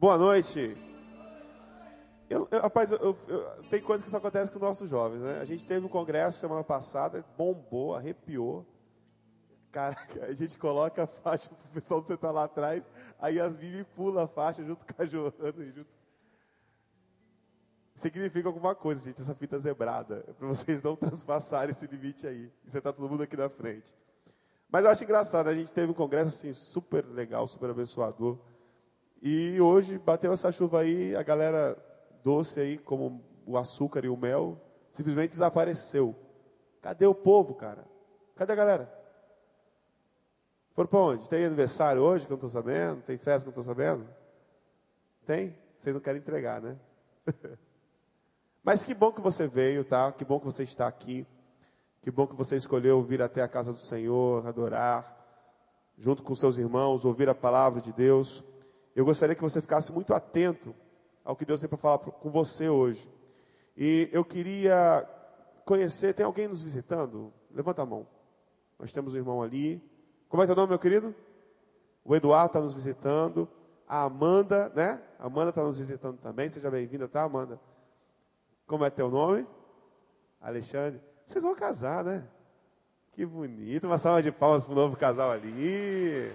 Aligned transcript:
Boa 0.00 0.16
noite. 0.16 0.76
Eu, 2.30 2.46
eu, 2.52 2.60
rapaz, 2.60 2.92
eu, 2.92 3.16
tem 3.68 3.82
coisa 3.82 4.04
que 4.04 4.08
só 4.08 4.18
acontece 4.18 4.48
com 4.48 4.60
nossos 4.60 4.88
jovens, 4.88 5.20
né? 5.20 5.40
A 5.40 5.44
gente 5.44 5.66
teve 5.66 5.84
um 5.84 5.88
congresso 5.88 6.38
semana 6.38 6.62
passada, 6.62 7.24
bombou, 7.36 7.96
arrepiou. 7.96 8.64
Cara, 9.72 9.96
a 10.22 10.32
gente 10.34 10.56
coloca 10.56 11.02
a 11.02 11.06
faixa 11.08 11.50
pro 11.50 11.68
pessoal 11.70 12.04
sentar 12.04 12.32
lá 12.32 12.44
atrás, 12.44 12.88
aí 13.18 13.40
as 13.40 13.56
Vivi 13.56 13.82
pula 13.96 14.22
a 14.22 14.28
faixa 14.28 14.62
junto 14.64 14.86
com 14.86 15.02
a 15.02 15.04
Joana. 15.04 15.32
Junto... 15.74 15.90
Significa 17.92 18.48
alguma 18.48 18.76
coisa, 18.76 19.02
gente, 19.02 19.20
essa 19.20 19.34
fita 19.34 19.58
zebrada. 19.58 20.24
Para 20.38 20.46
vocês 20.46 20.80
não 20.80 20.94
transpassarem 20.94 21.72
esse 21.72 21.88
limite 21.88 22.24
aí. 22.24 22.52
E 22.64 22.70
sentar 22.70 22.92
todo 22.92 23.10
mundo 23.10 23.24
aqui 23.24 23.36
na 23.36 23.48
frente. 23.48 23.92
Mas 24.70 24.84
eu 24.84 24.92
acho 24.92 25.02
engraçado, 25.02 25.48
a 25.48 25.54
gente 25.56 25.72
teve 25.72 25.90
um 25.90 25.94
congresso 25.94 26.28
assim, 26.28 26.52
super 26.52 27.04
legal, 27.04 27.48
super 27.48 27.70
abençoador. 27.70 28.38
E 29.20 29.60
hoje 29.60 29.98
bateu 29.98 30.32
essa 30.32 30.52
chuva 30.52 30.80
aí, 30.80 31.14
a 31.16 31.22
galera 31.22 31.76
doce 32.22 32.60
aí, 32.60 32.78
como 32.78 33.24
o 33.46 33.56
açúcar 33.56 34.04
e 34.04 34.08
o 34.08 34.16
mel, 34.16 34.60
simplesmente 34.90 35.30
desapareceu. 35.30 36.14
Cadê 36.80 37.06
o 37.06 37.14
povo, 37.14 37.54
cara? 37.54 37.84
Cadê 38.36 38.52
a 38.52 38.56
galera? 38.56 38.98
Foram 40.72 40.88
para 40.88 41.00
onde? 41.00 41.28
Tem 41.28 41.44
aniversário 41.44 42.02
hoje 42.02 42.26
que 42.26 42.32
eu 42.32 42.36
não 42.38 42.46
estou 42.46 42.62
sabendo? 42.62 43.02
Tem 43.02 43.18
festa 43.18 43.40
que 43.40 43.48
eu 43.48 43.54
não 43.54 43.60
estou 43.60 43.64
sabendo? 43.64 44.06
Tem? 45.26 45.58
Vocês 45.76 45.94
não 45.94 46.00
querem 46.00 46.20
entregar, 46.20 46.60
né? 46.60 46.76
Mas 48.62 48.84
que 48.84 48.94
bom 48.94 49.10
que 49.10 49.20
você 49.20 49.48
veio, 49.48 49.84
tá? 49.84 50.12
Que 50.12 50.24
bom 50.24 50.38
que 50.38 50.44
você 50.44 50.62
está 50.62 50.86
aqui. 50.86 51.26
Que 52.02 52.10
bom 52.10 52.26
que 52.26 52.36
você 52.36 52.56
escolheu 52.56 53.02
vir 53.02 53.20
até 53.20 53.42
a 53.42 53.48
casa 53.48 53.72
do 53.72 53.80
Senhor, 53.80 54.46
adorar, 54.46 55.16
junto 55.96 56.22
com 56.22 56.34
seus 56.34 56.58
irmãos, 56.58 57.04
ouvir 57.04 57.28
a 57.28 57.34
palavra 57.34 57.80
de 57.80 57.92
Deus. 57.92 58.44
Eu 58.94 59.04
gostaria 59.04 59.34
que 59.34 59.42
você 59.42 59.60
ficasse 59.60 59.92
muito 59.92 60.12
atento 60.14 60.74
ao 61.24 61.36
que 61.36 61.44
Deus 61.44 61.60
tem 61.60 61.68
para 61.68 61.78
falar 61.78 61.98
com 61.98 62.30
você 62.30 62.68
hoje. 62.68 63.08
E 63.76 64.08
eu 64.12 64.24
queria 64.24 65.08
conhecer, 65.64 66.14
tem 66.14 66.26
alguém 66.26 66.48
nos 66.48 66.62
visitando? 66.62 67.32
Levanta 67.50 67.82
a 67.82 67.86
mão. 67.86 68.06
Nós 68.78 68.92
temos 68.92 69.14
um 69.14 69.16
irmão 69.16 69.42
ali. 69.42 69.82
Como 70.28 70.42
é 70.42 70.46
teu 70.46 70.56
nome, 70.56 70.70
meu 70.70 70.78
querido? 70.78 71.14
O 72.04 72.16
Eduardo 72.16 72.46
está 72.46 72.60
nos 72.60 72.74
visitando. 72.74 73.48
A 73.86 74.04
Amanda, 74.04 74.72
né? 74.74 75.02
A 75.18 75.26
Amanda 75.26 75.50
está 75.50 75.62
nos 75.62 75.78
visitando 75.78 76.18
também. 76.18 76.48
Seja 76.48 76.70
bem-vinda, 76.70 77.06
tá, 77.06 77.22
Amanda? 77.22 77.60
Como 78.66 78.84
é 78.84 78.90
teu 78.90 79.10
nome? 79.10 79.46
Alexandre. 80.40 81.00
Vocês 81.26 81.44
vão 81.44 81.54
casar, 81.54 82.02
né? 82.02 82.26
Que 83.12 83.26
bonito. 83.26 83.86
Uma 83.86 83.98
salva 83.98 84.22
de 84.22 84.32
palmas 84.32 84.64
para 84.64 84.72
o 84.72 84.76
novo 84.76 84.96
casal 84.96 85.30
ali. 85.30 86.32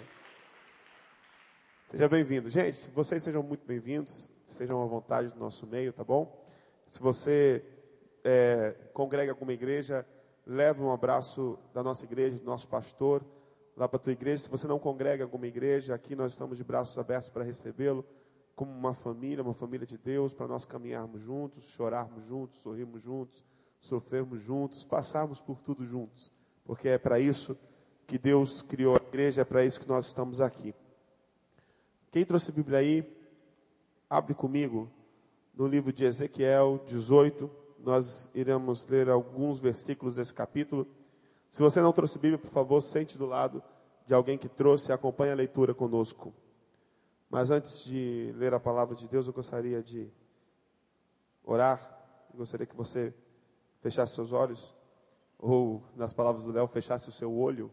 Seja 1.94 2.10
bem-vindo. 2.10 2.50
Gente, 2.50 2.90
vocês 2.90 3.22
sejam 3.22 3.44
muito 3.44 3.68
bem-vindos, 3.68 4.34
sejam 4.48 4.82
à 4.82 4.86
vontade 4.88 5.28
do 5.28 5.40
nosso 5.40 5.68
meio, 5.68 5.94
tá 5.94 6.04
bom? 6.04 6.44
Se 6.88 7.00
você 7.00 7.64
é, 8.24 8.76
congrega 8.96 9.32
alguma 9.32 9.54
igreja, 9.54 10.04
leve 10.44 10.82
um 10.82 10.92
abraço 10.92 11.56
da 11.72 11.84
nossa 11.84 12.04
igreja, 12.04 12.40
do 12.40 12.46
nosso 12.46 12.68
pastor, 12.68 13.24
lá 13.78 13.88
para 13.88 13.98
a 13.98 14.00
tua 14.00 14.12
igreja. 14.12 14.40
Se 14.40 14.50
você 14.50 14.66
não 14.66 14.80
congrega 14.80 15.24
alguma 15.24 15.46
igreja, 15.46 15.94
aqui 15.94 16.16
nós 16.16 16.32
estamos 16.32 16.58
de 16.58 16.64
braços 16.64 16.98
abertos 16.98 17.30
para 17.30 17.44
recebê-lo, 17.44 18.04
como 18.56 18.72
uma 18.72 18.96
família, 18.96 19.44
uma 19.44 19.54
família 19.54 19.86
de 19.86 20.00
Deus, 20.00 20.34
para 20.34 20.48
nós 20.48 20.66
caminharmos 20.66 21.22
juntos, 21.22 21.66
chorarmos 21.66 22.26
juntos, 22.26 22.58
sorrirmos 22.58 23.04
juntos, 23.04 23.46
sofrermos 23.80 24.42
juntos, 24.42 24.84
passarmos 24.84 25.40
por 25.40 25.60
tudo 25.60 25.86
juntos, 25.86 26.32
porque 26.66 26.90
é 26.90 26.98
para 26.98 27.20
isso 27.20 27.56
que 28.08 28.18
Deus 28.18 28.64
criou 28.64 28.96
a 28.96 29.08
igreja, 29.10 29.44
é 29.44 29.46
para 29.46 29.64
isso 29.64 29.80
que 29.80 29.88
nós 29.88 30.08
estamos 30.08 30.42
aqui. 30.42 30.74
Quem 32.14 32.24
trouxe 32.24 32.52
a 32.52 32.54
Bíblia 32.54 32.78
aí, 32.78 33.12
abre 34.08 34.36
comigo 34.36 34.88
no 35.52 35.66
livro 35.66 35.92
de 35.92 36.06
Ezequiel 36.06 36.80
18. 36.86 37.50
Nós 37.80 38.30
iremos 38.36 38.86
ler 38.86 39.10
alguns 39.10 39.58
versículos 39.58 40.18
desse 40.18 40.32
capítulo. 40.32 40.86
Se 41.50 41.60
você 41.60 41.82
não 41.82 41.92
trouxe 41.92 42.20
Bíblia, 42.20 42.38
por 42.38 42.52
favor, 42.52 42.80
sente 42.82 43.18
do 43.18 43.26
lado 43.26 43.64
de 44.06 44.14
alguém 44.14 44.38
que 44.38 44.48
trouxe 44.48 44.92
e 44.92 44.94
acompanhe 44.94 45.32
a 45.32 45.36
leitura 45.36 45.74
conosco. 45.74 46.32
Mas 47.32 47.50
antes 47.50 47.84
de 47.84 48.32
ler 48.38 48.54
a 48.54 48.60
palavra 48.60 48.96
de 48.96 49.08
Deus, 49.08 49.26
eu 49.26 49.34
gostaria 49.34 49.82
de 49.82 50.08
orar. 51.44 51.82
Eu 52.32 52.38
gostaria 52.38 52.68
que 52.68 52.76
você 52.76 53.12
fechasse 53.82 54.14
seus 54.14 54.32
olhos, 54.32 54.72
ou, 55.40 55.82
nas 55.96 56.14
palavras 56.14 56.44
do 56.44 56.52
Léo, 56.52 56.68
fechasse 56.68 57.10
o 57.10 57.12
seu 57.12 57.36
olho 57.36 57.72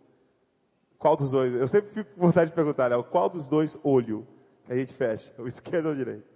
qual 1.00 1.16
dos 1.16 1.30
dois? 1.30 1.54
Eu 1.54 1.66
sempre 1.66 1.90
fico 1.92 2.14
com 2.14 2.26
vontade 2.26 2.50
de 2.50 2.54
perguntar, 2.54 2.90
né? 2.90 3.02
Qual 3.02 3.30
dos 3.30 3.48
dois 3.48 3.80
olho 3.82 4.28
a 4.72 4.76
gente 4.76 4.94
fecha? 4.94 5.34
O 5.36 5.48
esquerdo 5.48 5.86
ou 5.86 5.92
o 5.92 5.96
direito? 5.96 6.30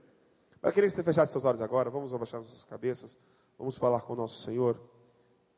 Eu 0.61 0.73
queria 0.73 0.89
que 0.89 0.95
você 0.95 1.05
fechasse 1.05 1.31
seus 1.31 1.45
olhos 1.45 1.61
agora. 1.61 1.89
Vamos 1.89 2.13
abaixar 2.13 2.41
nossas 2.41 2.65
cabeças. 2.65 3.17
Vamos 3.57 3.79
falar 3.79 4.01
com 4.01 4.13
o 4.13 4.17
nosso 4.17 4.43
Senhor. 4.43 4.81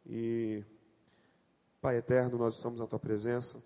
E, 0.04 0.62
Pai 1.80 1.96
eterno, 1.96 2.36
nós 2.36 2.56
estamos 2.56 2.78
na 2.78 2.86
tua 2.86 2.98
presença. 2.98 3.62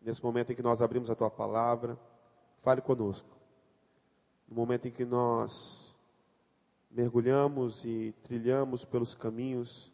Nesse 0.00 0.22
momento 0.22 0.52
em 0.52 0.54
que 0.54 0.62
nós 0.62 0.80
abrimos 0.82 1.10
a 1.10 1.16
tua 1.16 1.28
palavra, 1.28 1.98
fale 2.60 2.80
conosco. 2.80 3.36
No 4.48 4.54
momento 4.54 4.86
em 4.86 4.92
que 4.92 5.04
nós 5.04 5.96
mergulhamos 6.88 7.84
e 7.84 8.14
trilhamos 8.22 8.84
pelos 8.84 9.16
caminhos 9.16 9.92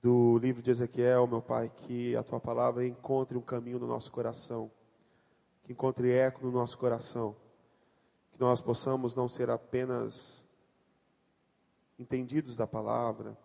do 0.00 0.38
livro 0.38 0.62
de 0.62 0.70
Ezequiel, 0.70 1.26
meu 1.26 1.42
Pai, 1.42 1.70
que 1.76 2.16
a 2.16 2.22
tua 2.22 2.40
palavra 2.40 2.86
encontre 2.86 3.36
um 3.36 3.42
caminho 3.42 3.78
no 3.78 3.86
nosso 3.86 4.10
coração, 4.10 4.70
que 5.64 5.72
encontre 5.72 6.12
eco 6.12 6.44
no 6.44 6.52
nosso 6.52 6.78
coração, 6.78 7.34
que 8.32 8.40
nós 8.40 8.60
possamos 8.60 9.16
não 9.16 9.26
ser 9.26 9.50
apenas 9.50 10.46
entendidos 11.98 12.56
da 12.56 12.66
palavra, 12.66 13.36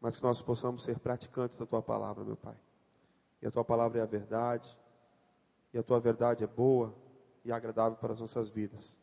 mas 0.00 0.16
que 0.16 0.22
nós 0.22 0.40
possamos 0.40 0.82
ser 0.82 0.98
praticantes 0.98 1.58
da 1.58 1.66
tua 1.66 1.82
palavra, 1.82 2.24
meu 2.24 2.36
Pai. 2.36 2.56
E 3.42 3.46
a 3.46 3.50
tua 3.50 3.64
palavra 3.64 3.98
é 3.98 4.02
a 4.02 4.06
verdade, 4.06 4.78
e 5.72 5.78
a 5.78 5.82
tua 5.82 5.98
verdade 5.98 6.44
é 6.44 6.46
boa 6.46 6.94
e 7.44 7.50
agradável 7.50 7.98
para 7.98 8.12
as 8.12 8.20
nossas 8.20 8.48
vidas. 8.48 9.00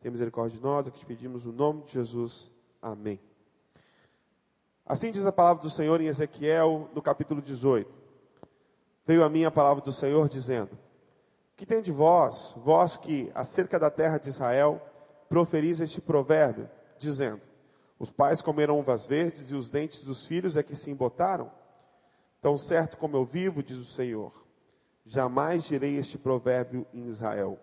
Tem 0.00 0.10
misericórdia 0.10 0.58
de 0.58 0.62
nós, 0.62 0.86
é 0.86 0.90
que 0.90 0.98
te 0.98 1.06
pedimos 1.06 1.44
no 1.44 1.52
nome 1.52 1.84
de 1.84 1.92
Jesus. 1.92 2.50
Amém. 2.82 3.20
Assim 4.84 5.10
diz 5.10 5.24
a 5.26 5.32
palavra 5.32 5.62
do 5.62 5.70
Senhor 5.70 6.00
em 6.00 6.06
Ezequiel, 6.06 6.90
no 6.94 7.02
capítulo 7.02 7.40
18. 7.40 7.92
Veio 9.04 9.24
a 9.24 9.28
mim 9.28 9.44
a 9.44 9.50
palavra 9.50 9.82
do 9.82 9.92
Senhor 9.92 10.28
dizendo: 10.28 10.78
Que 11.56 11.64
tem 11.64 11.80
de 11.80 11.90
vós, 11.90 12.54
vós 12.58 12.98
que, 12.98 13.32
acerca 13.34 13.78
da 13.78 13.90
terra 13.90 14.18
de 14.18 14.28
Israel, 14.28 14.80
proferis 15.28 15.80
este 15.80 16.02
provérbio, 16.02 16.68
dizendo: 16.98 17.40
Os 17.98 18.10
pais 18.10 18.42
comeram 18.42 18.78
uvas 18.78 19.06
verdes 19.06 19.50
e 19.50 19.54
os 19.54 19.70
dentes 19.70 20.04
dos 20.04 20.26
filhos 20.26 20.54
é 20.54 20.62
que 20.62 20.74
se 20.74 20.90
embotaram? 20.90 21.50
Tão 22.42 22.58
certo 22.58 22.98
como 22.98 23.16
eu 23.16 23.24
vivo, 23.24 23.62
diz 23.62 23.78
o 23.78 23.84
Senhor, 23.84 24.32
jamais 25.06 25.64
direi 25.64 25.96
este 25.96 26.18
provérbio 26.18 26.86
em 26.92 27.06
Israel. 27.06 27.58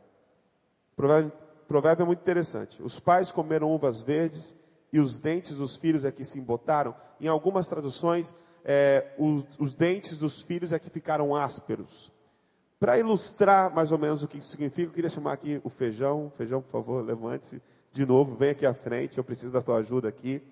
Provérbio, 0.96 1.32
provérbio 1.68 2.04
é 2.04 2.06
muito 2.08 2.22
interessante. 2.22 2.82
Os 2.82 3.00
pais 3.00 3.32
comeram 3.32 3.72
uvas 3.72 4.02
verdes 4.02 4.56
e 4.92 5.00
os 5.00 5.20
dentes 5.20 5.56
dos 5.56 5.78
filhos 5.78 6.04
é 6.04 6.12
que 6.12 6.24
se 6.24 6.40
embotaram. 6.40 6.96
Em 7.22 7.28
algumas 7.28 7.68
traduções, 7.68 8.34
é, 8.66 9.14
os, 9.20 9.46
os 9.60 9.76
dentes 9.76 10.18
dos 10.18 10.42
filhos 10.42 10.74
é 10.74 10.80
que 10.80 10.90
ficaram 10.90 11.36
ásperos. 11.36 12.12
Para 12.84 13.00
ilustrar 13.00 13.74
mais 13.74 13.94
ou 13.94 13.98
menos 13.98 14.24
o 14.24 14.28
que 14.28 14.40
isso 14.40 14.50
significa, 14.50 14.90
eu 14.90 14.94
queria 14.94 15.10
chamar 15.10 15.32
aqui 15.32 15.62
o 15.64 15.70
feijão. 15.70 16.30
Feijão, 16.36 16.62
por 16.62 16.70
favor, 16.70 17.02
levante-se 17.02 17.62
de 17.90 18.06
novo, 18.06 18.36
vem 18.36 18.50
aqui 18.50 18.66
à 18.66 18.74
frente, 18.74 19.18
eu 19.18 19.24
preciso 19.24 19.54
da 19.54 19.62
tua 19.62 19.78
ajuda 19.78 20.10
aqui, 20.10 20.44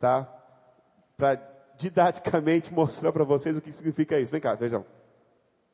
tá? 0.00 0.28
Para 1.16 1.40
didaticamente 1.76 2.74
mostrar 2.74 3.12
para 3.12 3.22
vocês 3.22 3.56
o 3.56 3.60
que 3.60 3.70
significa 3.70 4.18
isso. 4.18 4.32
Vem 4.32 4.40
cá, 4.40 4.56
feijão. 4.56 4.84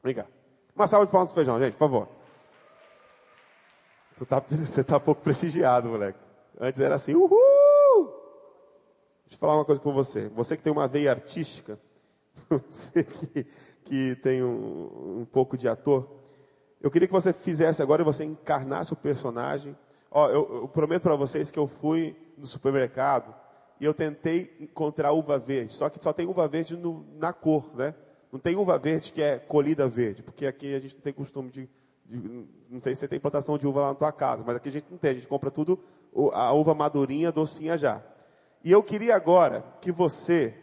Vem 0.04 0.14
cá. 0.14 0.26
Uma 0.76 0.86
salva 0.86 1.06
de 1.06 1.12
palmas 1.12 1.30
pro 1.30 1.36
feijão, 1.36 1.58
gente, 1.58 1.72
por 1.72 1.78
favor. 1.78 2.08
Você 4.16 4.24
está 4.24 4.40
você 4.50 4.84
tá 4.84 5.00
pouco 5.00 5.22
prestigiado, 5.22 5.88
moleque. 5.88 6.18
Antes 6.60 6.78
era 6.78 6.96
assim, 6.96 7.14
uhul! 7.14 7.30
Deixa 9.24 9.36
eu 9.36 9.38
falar 9.38 9.54
uma 9.54 9.64
coisa 9.64 9.80
com 9.80 9.94
você. 9.94 10.28
Você 10.28 10.58
que 10.58 10.62
tem 10.62 10.74
uma 10.74 10.86
veia 10.86 11.10
artística, 11.10 11.80
você 12.68 13.02
que, 13.02 13.46
que 13.84 14.16
tem 14.16 14.42
um, 14.42 15.20
um 15.20 15.26
pouco 15.30 15.56
de 15.56 15.68
ator, 15.68 16.08
eu 16.80 16.90
queria 16.90 17.06
que 17.06 17.12
você 17.12 17.32
fizesse 17.32 17.82
agora, 17.82 18.02
você 18.02 18.24
encarnasse 18.24 18.92
o 18.92 18.96
personagem. 18.96 19.76
Ó, 20.10 20.28
eu, 20.28 20.62
eu 20.62 20.68
prometo 20.68 21.02
para 21.02 21.14
vocês 21.14 21.50
que 21.50 21.58
eu 21.58 21.66
fui 21.66 22.16
no 22.38 22.46
supermercado 22.46 23.34
e 23.78 23.84
eu 23.84 23.92
tentei 23.92 24.56
encontrar 24.60 25.12
uva 25.12 25.38
verde. 25.38 25.74
Só 25.74 25.88
que 25.88 26.02
só 26.02 26.12
tem 26.12 26.26
uva 26.26 26.48
verde 26.48 26.76
no, 26.76 27.04
na 27.18 27.32
cor, 27.32 27.74
né? 27.74 27.94
Não 28.32 28.38
tem 28.38 28.56
uva 28.56 28.78
verde 28.78 29.12
que 29.12 29.22
é 29.22 29.38
colhida 29.38 29.88
verde, 29.88 30.22
porque 30.22 30.46
aqui 30.46 30.74
a 30.74 30.78
gente 30.78 30.94
não 30.94 31.02
tem 31.02 31.12
costume 31.12 31.50
de, 31.50 31.68
de, 32.06 32.46
não 32.70 32.80
sei 32.80 32.94
se 32.94 33.00
você 33.00 33.08
tem 33.08 33.18
plantação 33.18 33.58
de 33.58 33.66
uva 33.66 33.80
lá 33.80 33.88
na 33.88 33.94
tua 33.94 34.12
casa, 34.12 34.44
mas 34.46 34.56
aqui 34.56 34.68
a 34.68 34.72
gente 34.72 34.86
não 34.90 34.98
tem, 34.98 35.10
a 35.10 35.14
gente 35.14 35.26
compra 35.26 35.50
tudo 35.50 35.80
a 36.32 36.52
uva 36.52 36.74
madurinha, 36.74 37.32
docinha 37.32 37.76
já. 37.76 38.02
E 38.64 38.70
eu 38.70 38.82
queria 38.82 39.16
agora 39.16 39.64
que 39.80 39.90
você, 39.90 40.54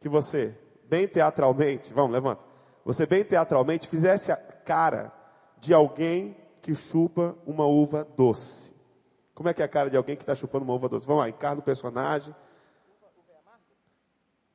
que 0.00 0.08
você, 0.08 0.54
bem 0.88 1.06
teatralmente, 1.06 1.92
vamos, 1.92 2.12
levanta. 2.12 2.42
Você 2.84 3.06
bem 3.06 3.22
teatralmente 3.22 3.86
fizesse 3.86 4.32
a 4.32 4.36
cara 4.36 5.12
de 5.58 5.74
alguém 5.74 6.36
que 6.62 6.74
chupa 6.74 7.36
uma 7.46 7.66
uva 7.66 8.06
doce? 8.16 8.74
Como 9.34 9.48
é 9.48 9.54
que 9.54 9.62
é 9.62 9.64
a 9.64 9.68
cara 9.68 9.90
de 9.90 9.96
alguém 9.96 10.16
que 10.16 10.22
está 10.22 10.34
chupando 10.34 10.64
uma 10.64 10.74
uva 10.74 10.88
doce? 10.88 11.06
Vamos 11.06 11.22
lá, 11.22 11.28
encarna 11.28 11.60
o 11.60 11.62
personagem. 11.62 12.34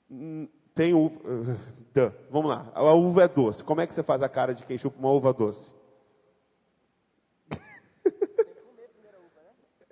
Hum, 0.09 0.47
tem 0.74 0.94
uva. 0.94 1.19
Vamos 2.30 2.50
lá, 2.50 2.71
a 2.74 2.94
uva 2.94 3.24
é 3.24 3.27
doce. 3.27 3.63
Como 3.63 3.81
é 3.81 3.88
que 3.88 3.94
você 3.94 4.01
faz 4.01 4.24
a 4.24 4.30
cara 4.30 4.53
de 4.53 4.65
quem 4.65 4.77
chupa 4.77 4.97
uma 5.00 5.12
uva 5.12 5.31
doce? 5.31 5.75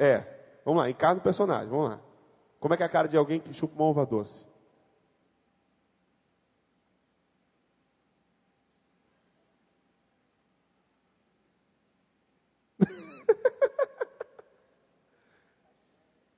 É, 0.04 0.26
vamos 0.66 0.82
lá, 0.82 0.90
encarna 0.90 1.20
o 1.20 1.24
personagem, 1.24 1.70
vamos 1.70 1.92
lá. 1.92 2.02
Como 2.60 2.74
é 2.74 2.78
que 2.78 2.82
é 2.82 2.86
a 2.88 2.90
cara 2.90 3.08
de 3.08 3.16
alguém 3.16 3.40
que 3.40 3.54
chupa 3.54 3.76
uma 3.76 3.88
uva 3.88 4.04
doce? 4.04 4.48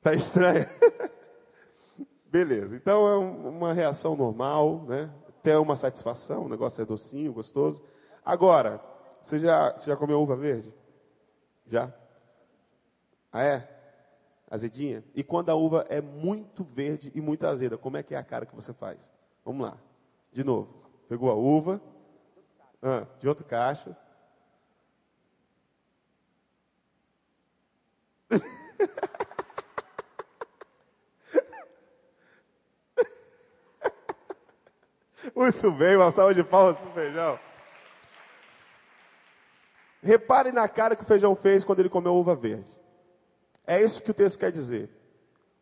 Tá 0.03 0.13
estranha? 0.13 0.69
Beleza, 2.27 2.75
então 2.75 3.07
é 3.07 3.15
uma 3.15 3.71
reação 3.73 4.17
normal, 4.17 4.83
né? 4.83 5.09
Tem 5.41 5.55
uma 5.55 5.77
satisfação, 5.77 6.45
o 6.45 6.50
negócio 6.50 6.81
é 6.81 6.85
docinho, 6.85 7.31
gostoso. 7.31 7.81
Agora, 8.25 8.81
você 9.21 9.39
já, 9.39 9.71
você 9.71 9.89
já 9.89 9.95
comeu 9.95 10.21
uva 10.21 10.35
verde? 10.35 10.73
Já? 11.67 11.94
Ah, 13.31 13.44
é? 13.44 13.69
Azedinha? 14.51 15.03
E 15.15 15.23
quando 15.23 15.50
a 15.50 15.55
uva 15.55 15.85
é 15.89 16.01
muito 16.01 16.63
verde 16.63 17.11
e 17.15 17.21
muito 17.21 17.47
azeda, 17.47 17.77
como 17.77 17.95
é 17.95 18.03
que 18.03 18.13
é 18.13 18.17
a 18.17 18.23
cara 18.23 18.45
que 18.45 18.55
você 18.55 18.73
faz? 18.73 19.11
Vamos 19.45 19.65
lá. 19.65 19.77
De 20.31 20.44
novo. 20.44 20.83
Pegou 21.07 21.31
a 21.31 21.35
uva. 21.35 21.81
Ah, 22.81 23.07
de 23.19 23.27
outro 23.27 23.45
cacho. 23.45 23.95
Muito 35.35 35.71
bem, 35.71 35.95
uma 35.95 36.12
salva 36.12 36.33
de 36.35 36.44
palmas 36.44 36.77
para 36.77 36.89
o 36.89 36.94
feijão. 36.94 37.39
Repare 40.01 40.51
na 40.51 40.68
cara 40.68 40.95
que 40.95 41.01
o 41.01 41.06
feijão 41.06 41.35
fez 41.35 41.63
quando 41.63 41.80
ele 41.80 41.89
comeu 41.89 42.13
uva 42.13 42.35
verde. 42.35 42.69
É 43.65 43.81
isso 43.81 44.01
que 44.01 44.12
o 44.12 44.13
texto 44.13 44.38
quer 44.38 44.51
dizer. 44.51 44.89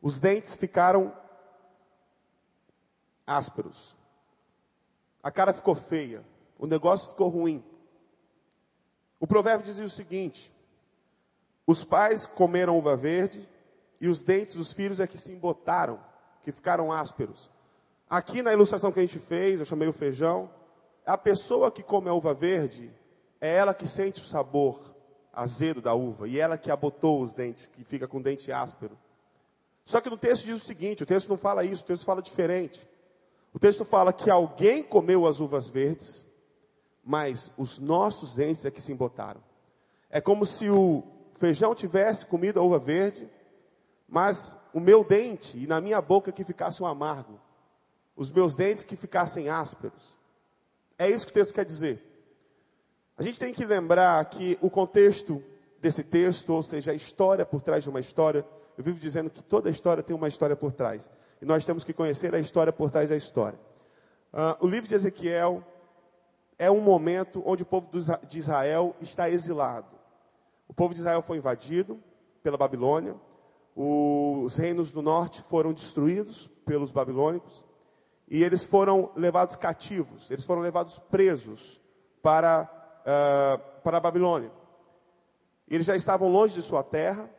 Os 0.01 0.19
dentes 0.19 0.57
ficaram 0.57 1.15
ásperos. 3.25 3.95
A 5.23 5.31
cara 5.31 5.53
ficou 5.53 5.75
feia. 5.75 6.25
O 6.57 6.65
negócio 6.65 7.11
ficou 7.11 7.29
ruim. 7.29 7.63
O 9.19 9.27
provérbio 9.27 9.65
dizia 9.65 9.85
o 9.85 9.89
seguinte: 9.89 10.51
os 11.65 11.83
pais 11.83 12.25
comeram 12.25 12.77
uva 12.77 12.97
verde 12.97 13.47
e 14.01 14.09
os 14.09 14.23
dentes 14.23 14.55
dos 14.55 14.73
filhos 14.73 14.99
é 14.99 15.07
que 15.07 15.17
se 15.17 15.31
embotaram, 15.31 16.03
que 16.43 16.51
ficaram 16.51 16.91
ásperos. 16.91 17.49
Aqui 18.11 18.41
na 18.41 18.51
ilustração 18.51 18.91
que 18.91 18.99
a 18.99 19.03
gente 19.03 19.17
fez, 19.17 19.61
eu 19.61 19.65
chamei 19.65 19.87
o 19.87 19.93
feijão. 19.93 20.49
A 21.05 21.17
pessoa 21.17 21.71
que 21.71 21.81
come 21.81 22.09
a 22.09 22.13
uva 22.13 22.33
verde 22.33 22.93
é 23.39 23.55
ela 23.55 23.73
que 23.73 23.87
sente 23.87 24.19
o 24.19 24.23
sabor 24.25 24.77
azedo 25.31 25.81
da 25.81 25.93
uva 25.93 26.27
e 26.27 26.37
ela 26.37 26.57
que 26.57 26.69
abotou 26.69 27.21
os 27.21 27.33
dentes, 27.33 27.67
que 27.67 27.85
fica 27.85 28.09
com 28.09 28.17
o 28.17 28.21
dente 28.21 28.51
áspero. 28.51 28.99
Só 29.85 30.01
que 30.01 30.09
no 30.09 30.17
texto 30.17 30.43
diz 30.43 30.57
o 30.57 30.59
seguinte: 30.59 31.03
o 31.03 31.05
texto 31.05 31.29
não 31.29 31.37
fala 31.37 31.63
isso, 31.63 31.85
o 31.85 31.87
texto 31.87 32.03
fala 32.03 32.21
diferente. 32.21 32.85
O 33.53 33.57
texto 33.57 33.85
fala 33.85 34.11
que 34.11 34.29
alguém 34.29 34.83
comeu 34.83 35.25
as 35.25 35.39
uvas 35.39 35.69
verdes, 35.69 36.27
mas 37.01 37.49
os 37.57 37.79
nossos 37.79 38.35
dentes 38.35 38.65
é 38.65 38.71
que 38.71 38.81
se 38.81 38.91
embotaram. 38.91 39.41
É 40.09 40.19
como 40.19 40.45
se 40.45 40.69
o 40.69 41.01
feijão 41.33 41.73
tivesse 41.73 42.25
comido 42.25 42.59
a 42.59 42.63
uva 42.63 42.77
verde, 42.77 43.29
mas 44.05 44.53
o 44.73 44.81
meu 44.81 45.01
dente 45.01 45.57
e 45.57 45.65
na 45.65 45.79
minha 45.79 46.01
boca 46.01 46.33
que 46.33 46.43
ficasse 46.43 46.83
um 46.83 46.85
amargo 46.85 47.39
os 48.15 48.31
meus 48.31 48.55
dentes 48.55 48.83
que 48.83 48.95
ficassem 48.95 49.49
ásperos. 49.49 50.19
É 50.97 51.09
isso 51.09 51.25
que 51.25 51.31
o 51.31 51.33
texto 51.33 51.53
quer 51.53 51.65
dizer. 51.65 52.03
A 53.17 53.23
gente 53.23 53.39
tem 53.39 53.53
que 53.53 53.65
lembrar 53.65 54.23
que 54.25 54.57
o 54.61 54.69
contexto 54.69 55.43
desse 55.79 56.03
texto, 56.03 56.51
ou 56.53 56.61
seja, 56.63 56.91
a 56.91 56.95
história 56.95 57.45
por 57.45 57.61
trás 57.61 57.83
de 57.83 57.89
uma 57.89 57.99
história, 57.99 58.45
eu 58.77 58.83
vivo 58.83 58.99
dizendo 58.99 59.29
que 59.29 59.41
toda 59.41 59.69
história 59.69 60.03
tem 60.03 60.15
uma 60.15 60.27
história 60.27 60.55
por 60.55 60.71
trás. 60.71 61.09
E 61.41 61.45
nós 61.45 61.65
temos 61.65 61.83
que 61.83 61.93
conhecer 61.93 62.33
a 62.35 62.39
história 62.39 62.71
por 62.71 62.91
trás 62.91 63.09
da 63.09 63.15
história. 63.15 63.59
Uh, 64.31 64.65
o 64.65 64.67
livro 64.67 64.87
de 64.87 64.95
Ezequiel 64.95 65.63
é 66.57 66.69
um 66.69 66.79
momento 66.79 67.41
onde 67.45 67.63
o 67.63 67.65
povo 67.65 67.89
de 68.27 68.37
Israel 68.37 68.95
está 69.01 69.29
exilado. 69.29 69.87
O 70.67 70.73
povo 70.73 70.93
de 70.93 70.99
Israel 70.99 71.21
foi 71.21 71.37
invadido 71.37 71.99
pela 72.43 72.57
Babilônia, 72.57 73.15
os 73.75 74.55
reinos 74.57 74.91
do 74.91 75.01
norte 75.01 75.41
foram 75.41 75.73
destruídos 75.73 76.47
pelos 76.65 76.91
babilônicos, 76.91 77.65
e 78.31 78.45
eles 78.45 78.63
foram 78.63 79.11
levados 79.13 79.57
cativos, 79.57 80.31
eles 80.31 80.45
foram 80.45 80.61
levados 80.61 80.97
presos 80.97 81.81
para, 82.21 82.63
uh, 83.01 83.81
para 83.81 83.97
a 83.97 83.99
Babilônia. 83.99 84.49
Eles 85.67 85.85
já 85.85 85.97
estavam 85.97 86.31
longe 86.31 86.53
de 86.53 86.61
sua 86.61 86.81
terra, 86.81 87.29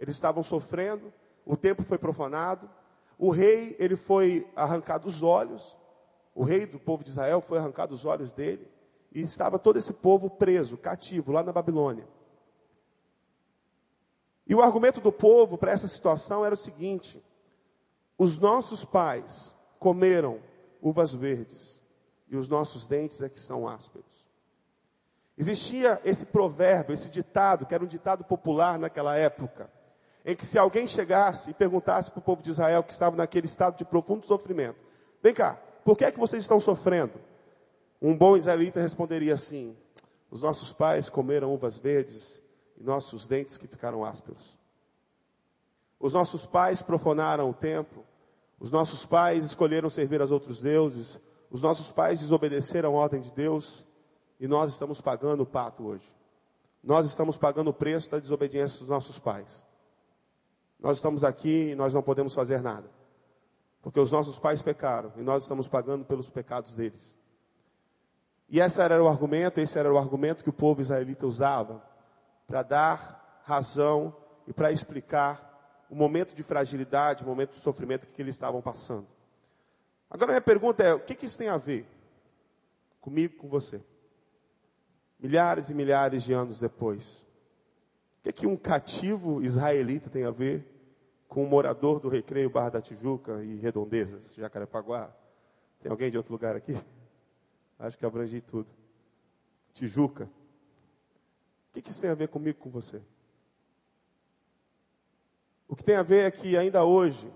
eles 0.00 0.16
estavam 0.16 0.42
sofrendo, 0.42 1.12
o 1.46 1.56
templo 1.56 1.84
foi 1.84 1.96
profanado, 1.96 2.68
o 3.16 3.30
rei 3.30 3.76
ele 3.78 3.94
foi 3.94 4.44
arrancado 4.56 5.06
os 5.06 5.22
olhos, 5.22 5.78
o 6.34 6.42
rei 6.42 6.66
do 6.66 6.80
povo 6.80 7.04
de 7.04 7.10
Israel 7.10 7.40
foi 7.40 7.58
arrancado 7.58 7.94
os 7.94 8.04
olhos 8.04 8.32
dele, 8.32 8.68
e 9.12 9.22
estava 9.22 9.60
todo 9.60 9.76
esse 9.76 9.92
povo 9.92 10.28
preso, 10.28 10.76
cativo, 10.76 11.30
lá 11.30 11.44
na 11.44 11.52
Babilônia. 11.52 12.08
E 14.44 14.56
o 14.56 14.60
argumento 14.60 15.00
do 15.00 15.12
povo 15.12 15.56
para 15.56 15.70
essa 15.70 15.86
situação 15.86 16.44
era 16.44 16.56
o 16.56 16.58
seguinte: 16.58 17.22
os 18.18 18.40
nossos 18.40 18.84
pais 18.84 19.54
comeram 19.82 20.38
uvas 20.80 21.12
verdes, 21.12 21.82
e 22.28 22.36
os 22.36 22.48
nossos 22.48 22.86
dentes 22.86 23.20
é 23.20 23.28
que 23.28 23.40
são 23.40 23.68
ásperos. 23.68 24.06
Existia 25.36 26.00
esse 26.04 26.26
provérbio, 26.26 26.94
esse 26.94 27.08
ditado, 27.08 27.66
que 27.66 27.74
era 27.74 27.82
um 27.82 27.88
ditado 27.88 28.22
popular 28.22 28.78
naquela 28.78 29.16
época, 29.16 29.68
em 30.24 30.36
que 30.36 30.46
se 30.46 30.56
alguém 30.56 30.86
chegasse 30.86 31.50
e 31.50 31.54
perguntasse 31.54 32.12
para 32.12 32.20
o 32.20 32.22
povo 32.22 32.44
de 32.44 32.50
Israel 32.50 32.84
que 32.84 32.92
estava 32.92 33.16
naquele 33.16 33.46
estado 33.46 33.76
de 33.76 33.84
profundo 33.84 34.24
sofrimento: 34.24 34.78
Vem 35.20 35.34
cá, 35.34 35.60
por 35.84 35.98
que 35.98 36.04
é 36.04 36.12
que 36.12 36.18
vocês 36.18 36.44
estão 36.44 36.60
sofrendo? 36.60 37.14
Um 38.00 38.16
bom 38.16 38.36
israelita 38.36 38.80
responderia 38.80 39.34
assim: 39.34 39.76
Os 40.30 40.42
nossos 40.42 40.72
pais 40.72 41.08
comeram 41.08 41.52
uvas 41.52 41.76
verdes 41.76 42.40
e 42.78 42.84
nossos 42.84 43.26
dentes 43.26 43.58
que 43.58 43.66
ficaram 43.66 44.04
ásperos. 44.04 44.56
Os 45.98 46.14
nossos 46.14 46.46
pais 46.46 46.82
profanaram 46.82 47.50
o 47.50 47.54
templo 47.54 48.04
os 48.62 48.70
nossos 48.70 49.04
pais 49.04 49.44
escolheram 49.44 49.90
servir 49.90 50.20
aos 50.20 50.30
outros 50.30 50.62
deuses. 50.62 51.18
Os 51.50 51.62
nossos 51.62 51.90
pais 51.90 52.20
desobedeceram 52.20 52.96
a 52.96 53.00
ordem 53.00 53.20
de 53.20 53.32
Deus. 53.32 53.84
E 54.38 54.46
nós 54.46 54.70
estamos 54.70 55.00
pagando 55.00 55.42
o 55.42 55.46
pato 55.46 55.84
hoje. 55.84 56.06
Nós 56.80 57.04
estamos 57.04 57.36
pagando 57.36 57.70
o 57.70 57.74
preço 57.74 58.08
da 58.08 58.20
desobediência 58.20 58.78
dos 58.78 58.88
nossos 58.88 59.18
pais. 59.18 59.66
Nós 60.78 60.98
estamos 60.98 61.24
aqui 61.24 61.70
e 61.70 61.74
nós 61.74 61.92
não 61.92 62.04
podemos 62.04 62.36
fazer 62.36 62.62
nada. 62.62 62.88
Porque 63.82 63.98
os 63.98 64.12
nossos 64.12 64.38
pais 64.38 64.62
pecaram 64.62 65.12
e 65.16 65.22
nós 65.22 65.42
estamos 65.42 65.66
pagando 65.66 66.04
pelos 66.04 66.30
pecados 66.30 66.76
deles. 66.76 67.18
E 68.48 68.60
esse 68.60 68.80
era 68.80 69.02
o 69.02 69.08
argumento, 69.08 69.58
esse 69.58 69.76
era 69.76 69.92
o 69.92 69.98
argumento 69.98 70.44
que 70.44 70.50
o 70.50 70.52
povo 70.52 70.80
israelita 70.80 71.26
usava 71.26 71.82
para 72.46 72.62
dar 72.62 73.42
razão 73.42 74.14
e 74.46 74.52
para 74.52 74.70
explicar 74.70 75.51
o 75.92 75.94
momento 75.94 76.34
de 76.34 76.42
fragilidade, 76.42 77.22
o 77.22 77.26
momento 77.26 77.52
de 77.52 77.58
sofrimento 77.58 78.06
que 78.06 78.22
eles 78.22 78.34
estavam 78.34 78.62
passando. 78.62 79.06
Agora 80.08 80.32
minha 80.32 80.40
pergunta 80.40 80.82
é: 80.82 80.94
o 80.94 80.98
que, 80.98 81.14
que 81.14 81.26
isso 81.26 81.36
tem 81.36 81.48
a 81.48 81.58
ver 81.58 81.86
comigo, 82.98 83.36
com 83.36 83.46
você? 83.46 83.78
Milhares 85.20 85.68
e 85.68 85.74
milhares 85.74 86.22
de 86.22 86.32
anos 86.32 86.58
depois, 86.58 87.26
o 88.18 88.22
que, 88.22 88.32
que 88.32 88.46
um 88.46 88.56
cativo 88.56 89.42
israelita 89.42 90.08
tem 90.08 90.24
a 90.24 90.30
ver 90.30 90.66
com 91.28 91.44
um 91.44 91.46
morador 91.48 92.00
do 92.00 92.08
Recreio 92.08 92.48
Barra 92.48 92.70
da 92.70 92.80
Tijuca 92.80 93.44
e 93.44 93.56
Redondezas, 93.56 94.34
Jacarepaguá? 94.34 95.14
Tem 95.78 95.90
alguém 95.90 96.10
de 96.10 96.16
outro 96.16 96.32
lugar 96.32 96.56
aqui? 96.56 96.74
Acho 97.78 97.98
que 97.98 98.06
abrangi 98.06 98.40
tudo. 98.40 98.68
Tijuca. 99.74 100.24
O 100.24 101.74
que, 101.74 101.82
que 101.82 101.90
isso 101.90 102.00
tem 102.00 102.08
a 102.08 102.14
ver 102.14 102.28
comigo, 102.28 102.58
com 102.58 102.70
você? 102.70 103.02
O 105.72 105.74
que 105.74 105.82
tem 105.82 105.96
a 105.96 106.02
ver 106.02 106.26
é 106.26 106.30
que 106.30 106.54
ainda 106.54 106.84
hoje, 106.84 107.32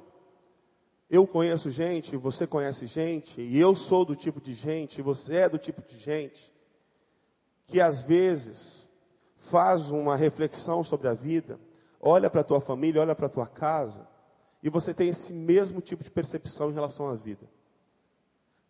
eu 1.09 1.27
conheço 1.27 1.71
gente, 1.71 2.19
você 2.19 2.47
conhece 2.47 2.87
gente, 2.87 3.41
e 3.41 3.59
eu 3.59 3.75
sou 3.75 4.05
do 4.05 4.15
tipo 4.15 4.43
de 4.43 4.53
gente, 4.53 5.01
você 5.01 5.37
é 5.37 5.49
do 5.49 5.57
tipo 5.57 5.81
de 5.81 5.97
gente, 5.97 6.53
que 7.67 7.81
às 7.81 8.03
vezes 8.03 8.91
faz 9.37 9.91
uma 9.91 10.15
reflexão 10.17 10.85
sobre 10.85 11.09
a 11.09 11.15
vida, 11.15 11.59
olha 11.99 12.29
para 12.29 12.43
a 12.43 12.45
tua 12.45 12.61
família, 12.61 13.01
olha 13.01 13.15
para 13.15 13.25
a 13.25 13.31
tua 13.31 13.47
casa, 13.47 14.07
e 14.63 14.69
você 14.69 14.93
tem 14.93 15.09
esse 15.09 15.33
mesmo 15.33 15.81
tipo 15.81 16.05
de 16.05 16.11
percepção 16.11 16.69
em 16.69 16.75
relação 16.75 17.09
à 17.09 17.15
vida. 17.15 17.49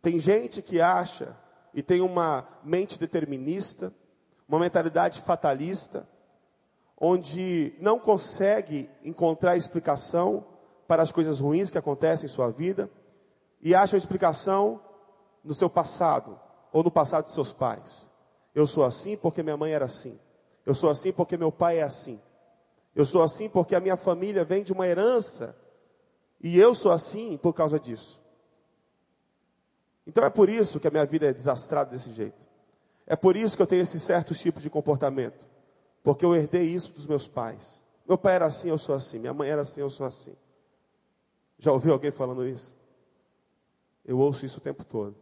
Tem 0.01 0.21
gente 0.21 0.63
que 0.63 0.81
acha 0.81 1.37
e 1.75 1.83
tem 1.83 2.01
uma 2.01 2.47
mente 2.63 3.01
determinista, 3.01 3.93
uma 4.49 4.61
mentalidade 4.61 5.21
fatalista, 5.23 6.09
onde 6.99 7.75
não 7.81 7.99
consegue 7.99 8.89
encontrar 9.05 9.57
explicação 9.57 10.45
para 10.87 11.03
as 11.03 11.13
coisas 11.13 11.41
ruins 11.41 11.71
que 11.71 11.79
acontecem 11.79 12.27
em 12.27 12.29
sua 12.29 12.51
vida 12.51 12.91
e 13.61 13.75
acha 13.75 13.95
uma 13.95 13.99
explicação 13.99 14.81
no 15.45 15.53
seu 15.53 15.69
passado 15.69 16.39
ou 16.73 16.83
no 16.83 16.91
passado 16.91 17.25
de 17.25 17.33
seus 17.33 17.53
pais. 17.53 18.09
Eu 18.55 18.67
sou 18.67 18.85
assim 18.85 19.17
porque 19.17 19.43
minha 19.43 19.57
mãe 19.57 19.73
era 19.73 19.85
assim. 19.85 20.19
Eu 20.65 20.75
sou 20.75 20.89
assim 20.89 21.13
porque 21.13 21.37
meu 21.37 21.53
pai 21.53 21.79
é 21.79 21.83
assim. 21.83 22.21
Eu 22.95 23.05
sou 23.05 23.23
assim 23.23 23.49
porque 23.49 23.75
a 23.75 23.81
minha 23.81 23.97
família 23.97 24.45
vem 24.45 24.65
de 24.65 24.73
uma 24.73 24.87
herança. 24.87 25.57
E 26.41 26.59
eu 26.59 26.75
sou 26.75 26.91
assim 26.91 27.37
por 27.37 27.53
causa 27.53 27.79
disso. 27.79 28.21
Então 30.07 30.25
é 30.25 30.31
por 30.31 30.49
isso 30.49 30.81
que 30.81 30.89
a 30.89 30.91
minha 30.91 31.05
vida 31.05 31.27
é 31.27 31.33
desastrada 31.33 31.91
desse 31.91 32.11
jeito. 32.13 32.47
É 33.07 33.15
por 33.15 33.37
isso 33.37 33.57
que 33.57 33.63
eu 33.63 33.67
tenho 33.67 33.83
esses 33.83 34.03
certos 34.03 34.41
tipos 34.41 34.63
de 34.63 34.71
comportamento. 34.71 35.47
Porque 36.07 36.25
eu 36.25 36.37
herdei 36.37 36.63
isso 36.63 36.93
dos 36.93 37.05
meus 37.05 37.27
pais. 37.27 37.83
Meu 38.07 38.17
pai 38.17 38.37
era 38.37 38.47
assim, 38.47 38.69
eu 38.69 38.79
sou 38.79 38.95
assim. 38.95 39.19
Minha 39.19 39.35
mãe 39.35 39.49
era 39.49 39.63
assim, 39.63 39.81
eu 39.81 39.91
sou 39.91 40.07
assim. 40.07 40.37
Já 41.59 41.73
ouviu 41.73 41.93
alguém 41.93 42.13
falando 42.13 42.47
isso? 42.47 42.79
Eu 44.05 44.17
ouço 44.21 44.47
isso 44.47 44.59
o 44.59 44.61
tempo 44.61 44.85
todo. 44.85 45.17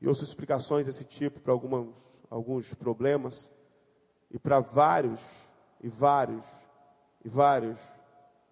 E 0.00 0.06
ouço 0.06 0.22
explicações 0.22 0.86
desse 0.86 1.04
tipo 1.04 1.40
para 1.40 1.52
alguns 2.30 2.72
problemas 2.74 3.52
e 4.30 4.38
para 4.38 4.60
vários 4.60 5.20
e 5.82 5.88
vários 5.88 6.44
e 7.24 7.28
vários 7.28 7.80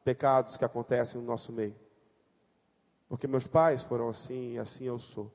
pecados 0.03 0.57
que 0.57 0.65
acontecem 0.65 1.21
no 1.21 1.27
nosso 1.29 1.53
meio. 1.53 1.77
Porque 3.09 3.29
meus 3.29 3.47
pais 3.47 3.85
foram 3.85 4.09
assim 4.09 4.55
e 4.55 4.59
assim 4.59 4.87
eu 4.87 4.99
sou. 4.99 5.31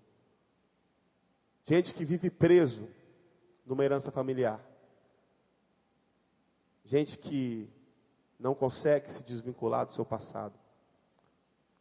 Gente 1.66 1.94
que 1.94 2.04
vive 2.04 2.30
preso 2.30 2.90
numa 3.66 3.86
herança 3.86 4.12
familiar. 4.12 4.67
Gente 6.88 7.18
que 7.18 7.70
não 8.40 8.56
consegue 8.56 9.12
se 9.12 9.22
desvincular 9.22 9.86
do 9.86 9.92
seu 9.92 10.06
passado. 10.06 10.58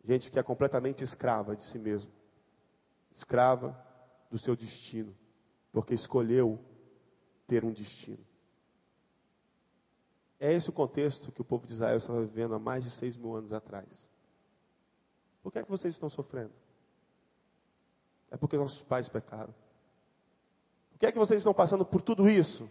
Gente 0.03 0.33
que 0.33 0.39
é 0.39 0.43
completamente 0.43 1.05
escrava 1.05 1.55
de 1.55 1.63
si 1.63 1.79
mesmo. 1.79 2.11
Escrava 3.09 3.81
do 4.29 4.37
seu 4.37 4.57
destino. 4.57 5.17
Porque 5.71 5.95
escolheu 5.95 6.59
ter 7.47 7.65
um 7.65 7.73
destino. 7.73 8.27
É 10.41 10.53
esse 10.53 10.71
o 10.71 10.73
contexto 10.73 11.31
que 11.31 11.41
o 11.41 11.45
povo 11.45 11.69
de 11.69 11.75
Israel 11.75 11.99
estava 11.99 12.21
vivendo 12.23 12.57
há 12.57 12.59
mais 12.59 12.83
de 12.83 12.91
seis 12.91 13.17
mil 13.17 13.37
anos 13.37 13.53
atrás. 13.53 14.11
Por 15.41 15.53
que 15.53 15.61
é 15.61 15.63
que 15.63 15.71
vocês 15.71 15.95
estão 15.95 16.11
sofrendo? 16.11 16.53
É 18.29 18.37
porque 18.37 18.57
nossos 18.57 18.83
pais 18.83 19.09
pecaram. 19.09 19.55
Por 20.91 20.99
que 20.99 21.07
é 21.07 21.13
que 21.13 21.19
vocês 21.19 21.39
estão 21.39 21.55
passando 21.55 21.87
por 21.87 22.03
tudo 22.03 22.29
isso? 22.29 22.69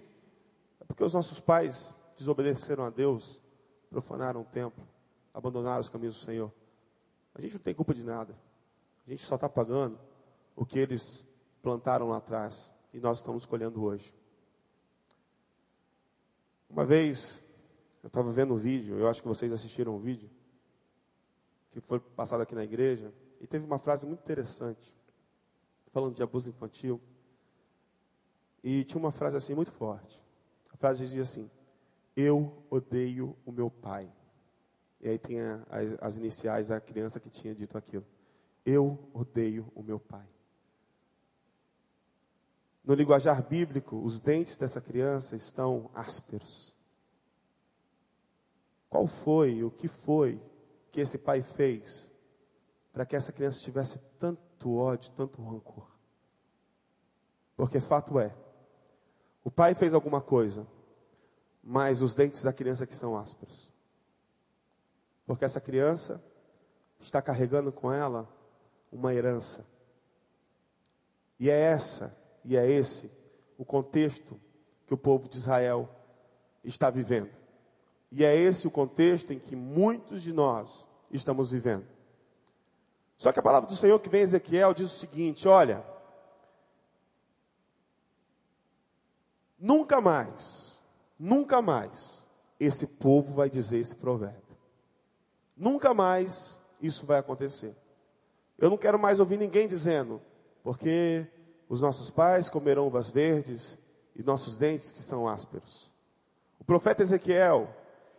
É 0.81 0.83
porque 0.83 1.01
os 1.01 1.13
nossos 1.13 1.39
pais 1.39 1.95
desobedeceram 2.15 2.85
a 2.85 2.89
Deus, 2.89 3.41
profanaram 3.89 4.41
o 4.41 4.45
templo, 4.45 4.87
abandonaram 5.33 5.81
os 5.81 5.89
caminhos 5.89 6.15
do 6.15 6.25
Senhor. 6.25 6.51
A 7.33 7.41
gente 7.41 7.53
não 7.55 7.61
tem 7.61 7.73
culpa 7.73 7.93
de 7.93 8.03
nada. 8.03 8.35
A 9.05 9.09
gente 9.09 9.25
só 9.25 9.35
está 9.35 9.49
pagando 9.49 9.99
o 10.55 10.65
que 10.65 10.79
eles 10.79 11.25
plantaram 11.61 12.09
lá 12.09 12.17
atrás 12.17 12.73
e 12.93 12.99
nós 12.99 13.19
estamos 13.19 13.45
colhendo 13.45 13.83
hoje. 13.83 14.13
Uma 16.69 16.85
vez 16.85 17.43
eu 18.01 18.07
estava 18.07 18.31
vendo 18.31 18.53
um 18.53 18.57
vídeo, 18.57 18.97
eu 18.97 19.07
acho 19.07 19.21
que 19.21 19.27
vocês 19.27 19.51
assistiram 19.51 19.93
o 19.93 19.95
um 19.95 19.99
vídeo, 19.99 20.29
que 21.71 21.81
foi 21.81 21.99
passado 21.99 22.41
aqui 22.41 22.53
na 22.53 22.63
igreja, 22.63 23.13
e 23.41 23.47
teve 23.47 23.65
uma 23.65 23.79
frase 23.79 24.05
muito 24.05 24.19
interessante, 24.19 24.93
falando 25.91 26.15
de 26.15 26.21
abuso 26.21 26.49
infantil. 26.49 27.01
E 28.63 28.83
tinha 28.83 28.99
uma 28.99 29.11
frase 29.11 29.37
assim 29.37 29.53
muito 29.55 29.71
forte. 29.71 30.23
A 30.71 30.77
frase 30.77 31.03
dizia 31.03 31.23
assim: 31.23 31.49
Eu 32.15 32.63
odeio 32.69 33.35
o 33.45 33.51
meu 33.51 33.69
pai. 33.69 34.11
E 35.01 35.09
aí 35.09 35.19
tem 35.19 35.39
a, 35.41 35.61
as, 36.01 36.17
iniciais 36.17 36.67
da 36.67 36.79
criança 36.79 37.19
que 37.19 37.29
tinha 37.29 37.53
dito 37.53 37.77
aquilo. 37.77 38.05
Eu 38.65 38.97
odeio 39.13 39.71
o 39.75 39.83
meu 39.83 39.99
pai. 39.99 40.25
No 42.83 42.93
linguajar 42.93 43.43
bíblico, 43.47 43.97
os 43.97 44.19
dentes 44.19 44.57
dessa 44.57 44.79
criança 44.79 45.35
estão 45.35 45.89
ásperos. 45.93 46.73
Qual 48.89 49.07
foi, 49.07 49.63
o 49.63 49.71
que 49.71 49.87
foi 49.87 50.41
que 50.91 51.01
esse 51.01 51.17
pai 51.17 51.41
fez 51.41 52.11
para 52.93 53.05
que 53.05 53.15
essa 53.15 53.31
criança 53.31 53.61
tivesse 53.61 53.99
tanto 54.17 54.75
ódio, 54.75 55.11
tanto 55.11 55.41
rancor? 55.43 55.91
Porque 57.55 57.79
fato 57.79 58.19
é, 58.19 58.35
o 59.43 59.51
pai 59.51 59.73
fez 59.75 59.93
alguma 59.93 60.21
coisa, 60.21 60.67
mas 61.65 62.01
os 62.01 62.13
dentes 62.13 62.43
da 62.43 62.53
criança 62.53 62.85
que 62.85 62.95
são 62.95 63.17
ásperos. 63.17 63.73
Porque 65.25 65.43
essa 65.43 65.59
criança 65.59 66.23
está 66.99 67.21
carregando 67.21 67.71
com 67.71 67.91
ela 67.91 68.29
uma 68.91 69.13
herança. 69.13 69.65
E 71.39 71.49
é 71.49 71.59
essa, 71.59 72.15
e 72.43 72.55
é 72.55 72.69
esse 72.69 73.11
o 73.57 73.65
contexto 73.65 74.39
que 74.85 74.93
o 74.93 74.97
povo 74.97 75.27
de 75.27 75.37
Israel 75.37 75.89
está 76.63 76.89
vivendo. 76.89 77.31
E 78.11 78.23
é 78.23 78.35
esse 78.35 78.67
o 78.67 78.71
contexto 78.71 79.33
em 79.33 79.39
que 79.39 79.55
muitos 79.55 80.21
de 80.21 80.31
nós 80.31 80.87
estamos 81.09 81.49
vivendo. 81.49 81.85
Só 83.17 83.31
que 83.31 83.39
a 83.39 83.43
palavra 83.43 83.67
do 83.67 83.75
Senhor 83.75 83.99
que 83.99 84.09
vem 84.09 84.21
em 84.21 84.23
Ezequiel 84.23 84.73
diz 84.73 84.93
o 84.93 84.99
seguinte: 84.99 85.47
olha, 85.47 85.83
Nunca 89.65 89.99
mais, 89.99 90.64
nunca 91.19 91.61
mais 91.61 92.25
esse 92.59 92.87
povo 92.87 93.33
vai 93.33 93.49
dizer 93.49 93.79
esse 93.79 93.95
provérbio. 93.95 94.57
Nunca 95.55 95.93
mais 95.93 96.59
isso 96.81 97.05
vai 97.05 97.19
acontecer. 97.19 97.75
Eu 98.57 98.69
não 98.69 98.77
quero 98.77 98.99
mais 98.99 99.19
ouvir 99.19 99.37
ninguém 99.37 99.67
dizendo, 99.67 100.21
porque 100.63 101.27
os 101.67 101.81
nossos 101.81 102.09
pais 102.09 102.49
comerão 102.49 102.87
uvas 102.87 103.09
verdes 103.09 103.77
e 104.15 104.23
nossos 104.23 104.57
dentes 104.57 104.91
que 104.91 105.01
são 105.01 105.27
ásperos. 105.27 105.91
O 106.59 106.63
profeta 106.63 107.03
Ezequiel 107.03 107.69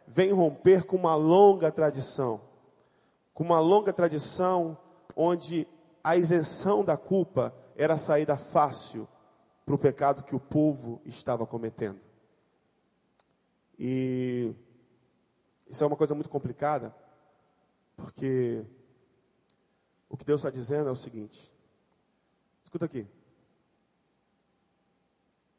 vem 0.07 0.33
romper 0.33 0.85
com 0.85 0.97
uma 0.97 1.15
longa 1.15 1.71
tradição, 1.71 2.41
com 3.33 3.45
uma 3.45 3.59
longa 3.59 3.93
tradição 3.93 4.77
onde 5.15 5.67
a 6.05 6.17
isenção 6.17 6.85
da 6.85 6.97
culpa 6.97 7.55
era 7.75 7.95
a 7.95 7.99
saída 7.99 8.37
fácil 8.37 9.09
para 9.65 9.75
o 9.75 9.79
pecado 9.79 10.23
que 10.23 10.37
o 10.37 10.41
povo 10.41 11.01
estava 11.05 11.47
cometendo. 11.47 12.06
E 13.79 14.55
isso 15.69 15.83
é 15.83 15.87
uma 15.87 15.97
coisa 15.97 16.15
muito 16.15 16.31
complicada, 16.31 16.95
porque 17.97 18.65
o 20.09 20.17
que 20.17 20.25
Deus 20.25 20.41
está 20.41 20.51
dizendo 20.51 20.89
é 20.89 20.93
o 20.93 20.97
seguinte: 20.97 21.53
escuta 22.65 22.87
aqui, 22.87 23.07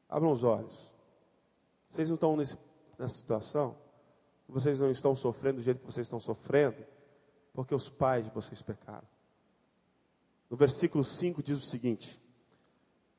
abram 0.09 0.31
os 0.31 0.43
olhos. 0.43 0.93
Vocês 1.89 2.09
não 2.09 2.15
estão 2.15 2.35
nesse, 2.35 2.57
nessa 2.97 3.15
situação, 3.15 3.77
vocês 4.47 4.79
não 4.79 4.89
estão 4.89 5.15
sofrendo 5.15 5.57
do 5.57 5.61
jeito 5.61 5.79
que 5.79 5.85
vocês 5.85 6.07
estão 6.07 6.19
sofrendo, 6.19 6.85
porque 7.53 7.73
os 7.73 7.89
pais 7.89 8.25
de 8.25 8.31
vocês 8.31 8.61
pecaram. 8.61 9.07
No 10.49 10.55
versículo 10.57 11.03
5 11.03 11.43
diz 11.43 11.57
o 11.57 11.65
seguinte: 11.65 12.19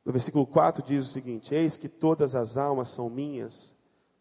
no 0.05 0.12
versículo 0.12 0.47
4 0.47 0.83
diz 0.83 1.07
o 1.07 1.11
seguinte: 1.11 1.55
Eis 1.55 1.76
que 1.76 1.88
todas 1.88 2.35
as 2.35 2.57
almas 2.57 2.90
são 2.90 3.11
minhas, 3.11 3.76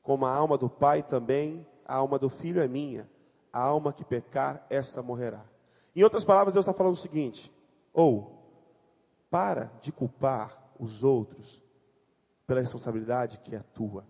como 0.07 0.25
a 0.25 0.33
alma 0.33 0.57
do 0.57 0.69
Pai 0.69 1.03
também, 1.03 1.67
a 1.85 1.95
alma 1.95 2.17
do 2.17 2.29
Filho 2.29 2.61
é 2.61 2.67
minha. 2.67 3.09
A 3.51 3.61
alma 3.61 3.91
que 3.91 4.05
pecar, 4.05 4.65
essa 4.69 5.03
morrerá. 5.03 5.43
Em 5.93 6.01
outras 6.01 6.23
palavras, 6.23 6.53
Deus 6.53 6.63
está 6.65 6.71
falando 6.71 6.93
o 6.93 6.97
seguinte: 6.97 7.51
ou, 7.91 8.41
para 9.29 9.69
de 9.81 9.91
culpar 9.91 10.71
os 10.79 11.03
outros 11.03 11.61
pela 12.45 12.61
responsabilidade 12.61 13.39
que 13.39 13.53
é 13.53 13.59
tua. 13.73 14.05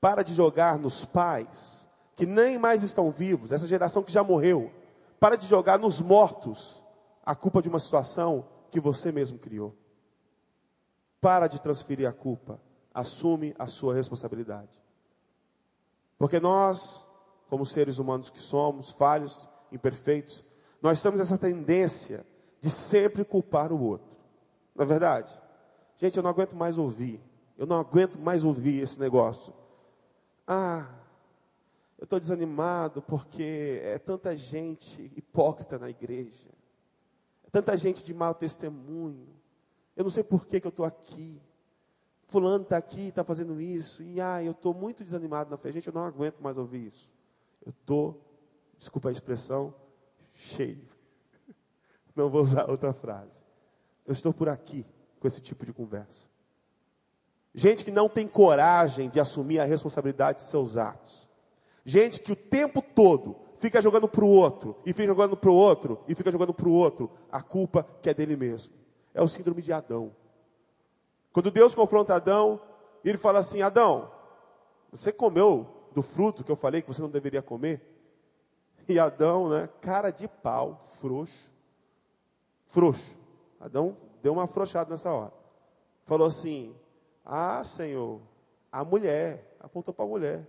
Para 0.00 0.24
de 0.24 0.34
jogar 0.34 0.80
nos 0.80 1.04
pais 1.04 1.88
que 2.16 2.26
nem 2.26 2.58
mais 2.58 2.82
estão 2.82 3.12
vivos, 3.12 3.52
essa 3.52 3.68
geração 3.68 4.02
que 4.02 4.10
já 4.10 4.24
morreu. 4.24 4.72
Para 5.20 5.36
de 5.36 5.46
jogar 5.46 5.78
nos 5.78 6.00
mortos 6.00 6.82
a 7.24 7.36
culpa 7.36 7.62
de 7.62 7.68
uma 7.68 7.78
situação 7.78 8.48
que 8.68 8.80
você 8.80 9.12
mesmo 9.12 9.38
criou. 9.38 9.76
Para 11.20 11.46
de 11.46 11.60
transferir 11.60 12.08
a 12.08 12.12
culpa. 12.12 12.60
Assume 12.92 13.54
a 13.56 13.68
sua 13.68 13.94
responsabilidade. 13.94 14.87
Porque 16.18 16.40
nós, 16.40 17.06
como 17.48 17.64
seres 17.64 17.98
humanos 17.98 18.28
que 18.28 18.40
somos, 18.40 18.90
falhos, 18.90 19.48
imperfeitos, 19.70 20.44
nós 20.82 21.00
temos 21.00 21.20
essa 21.20 21.38
tendência 21.38 22.26
de 22.60 22.70
sempre 22.70 23.24
culpar 23.24 23.72
o 23.72 23.80
outro. 23.80 24.16
Não 24.74 24.84
é 24.84 24.86
verdade? 24.86 25.30
Gente, 25.96 26.16
eu 26.16 26.22
não 26.22 26.30
aguento 26.30 26.54
mais 26.54 26.78
ouvir. 26.78 27.20
Eu 27.56 27.66
não 27.66 27.78
aguento 27.78 28.18
mais 28.18 28.44
ouvir 28.44 28.82
esse 28.82 28.98
negócio. 29.00 29.52
Ah, 30.46 30.86
eu 31.98 32.04
estou 32.04 32.18
desanimado 32.18 33.02
porque 33.02 33.80
é 33.82 33.98
tanta 33.98 34.36
gente 34.36 35.12
hipócrita 35.16 35.78
na 35.78 35.90
igreja. 35.90 36.48
É 37.44 37.50
tanta 37.50 37.76
gente 37.76 38.04
de 38.04 38.14
mau 38.14 38.34
testemunho. 38.34 39.28
Eu 39.96 40.04
não 40.04 40.10
sei 40.10 40.22
por 40.22 40.46
que, 40.46 40.60
que 40.60 40.66
eu 40.66 40.70
estou 40.70 40.86
aqui. 40.86 41.42
Fulano 42.28 42.62
está 42.62 42.76
aqui, 42.76 43.08
está 43.08 43.24
fazendo 43.24 43.60
isso, 43.60 44.02
e 44.02 44.20
ah, 44.20 44.42
eu 44.42 44.52
estou 44.52 44.72
muito 44.72 45.02
desanimado 45.02 45.50
na 45.50 45.56
fé. 45.56 45.72
Gente, 45.72 45.88
eu 45.88 45.92
não 45.92 46.04
aguento 46.04 46.40
mais 46.40 46.56
ouvir 46.56 46.86
isso. 46.86 47.10
Eu 47.64 47.70
estou, 47.70 48.22
desculpa 48.78 49.08
a 49.08 49.12
expressão, 49.12 49.74
cheio. 50.32 50.86
Não 52.14 52.28
vou 52.28 52.42
usar 52.42 52.68
outra 52.68 52.92
frase. 52.92 53.42
Eu 54.06 54.12
estou 54.12 54.32
por 54.32 54.48
aqui 54.48 54.84
com 55.20 55.28
esse 55.28 55.40
tipo 55.40 55.64
de 55.64 55.72
conversa. 55.72 56.28
Gente 57.54 57.84
que 57.84 57.90
não 57.90 58.08
tem 58.08 58.26
coragem 58.26 59.08
de 59.08 59.20
assumir 59.20 59.60
a 59.60 59.64
responsabilidade 59.64 60.38
de 60.38 60.44
seus 60.44 60.76
atos. 60.76 61.28
Gente 61.84 62.20
que 62.20 62.32
o 62.32 62.36
tempo 62.36 62.82
todo 62.82 63.36
fica 63.56 63.80
jogando 63.82 64.08
para 64.08 64.24
o 64.24 64.28
outro, 64.28 64.76
e 64.84 64.92
fica 64.92 65.08
jogando 65.08 65.36
para 65.36 65.50
o 65.50 65.54
outro, 65.54 66.00
e 66.08 66.14
fica 66.14 66.30
jogando 66.30 66.54
para 66.54 66.68
o 66.68 66.72
outro 66.72 67.10
a 67.30 67.42
culpa 67.42 67.86
que 68.00 68.08
é 68.08 68.14
dele 68.14 68.36
mesmo. 68.36 68.72
É 69.12 69.22
o 69.22 69.28
síndrome 69.28 69.62
de 69.62 69.72
Adão. 69.72 70.12
Quando 71.38 71.52
Deus 71.52 71.72
confronta 71.72 72.16
Adão, 72.16 72.60
ele 73.04 73.16
fala 73.16 73.38
assim: 73.38 73.62
Adão, 73.62 74.10
você 74.90 75.12
comeu 75.12 75.68
do 75.94 76.02
fruto 76.02 76.42
que 76.42 76.50
eu 76.50 76.56
falei 76.56 76.82
que 76.82 76.88
você 76.88 77.00
não 77.00 77.08
deveria 77.08 77.40
comer? 77.40 77.80
E 78.88 78.98
Adão, 78.98 79.48
né, 79.48 79.68
cara 79.80 80.10
de 80.10 80.26
pau, 80.26 80.80
frouxo, 80.98 81.54
frouxo. 82.66 83.16
Adão 83.60 83.96
deu 84.20 84.32
uma 84.32 84.46
afrouxada 84.46 84.90
nessa 84.90 85.12
hora. 85.12 85.32
Falou 86.02 86.26
assim: 86.26 86.74
Ah, 87.24 87.62
Senhor, 87.62 88.20
a 88.72 88.84
mulher, 88.84 89.56
apontou 89.60 89.94
para 89.94 90.06
a 90.06 90.08
mulher, 90.08 90.44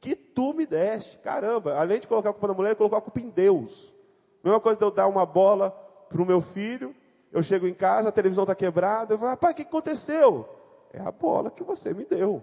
que 0.00 0.16
tu 0.16 0.52
me 0.52 0.66
deste, 0.66 1.18
caramba, 1.18 1.76
além 1.76 2.00
de 2.00 2.08
colocar 2.08 2.30
a 2.30 2.32
culpa 2.32 2.48
na 2.48 2.54
mulher, 2.54 2.70
ele 2.70 2.76
colocou 2.78 2.98
a 2.98 3.02
culpa 3.02 3.20
em 3.20 3.30
Deus. 3.30 3.94
Mesma 4.42 4.58
coisa 4.58 4.76
de 4.76 4.84
eu 4.84 4.90
dar 4.90 5.06
uma 5.06 5.24
bola 5.24 5.70
para 6.08 6.20
o 6.20 6.26
meu 6.26 6.40
filho, 6.40 6.92
eu 7.32 7.42
chego 7.42 7.66
em 7.66 7.72
casa, 7.72 8.10
a 8.10 8.12
televisão 8.12 8.44
está 8.44 8.54
quebrada, 8.54 9.14
eu 9.14 9.18
falo, 9.18 9.36
pai, 9.36 9.52
o 9.52 9.54
que 9.54 9.62
aconteceu? 9.62 10.46
É 10.92 11.00
a 11.00 11.10
bola 11.10 11.50
que 11.50 11.64
você 11.64 11.94
me 11.94 12.04
deu. 12.04 12.42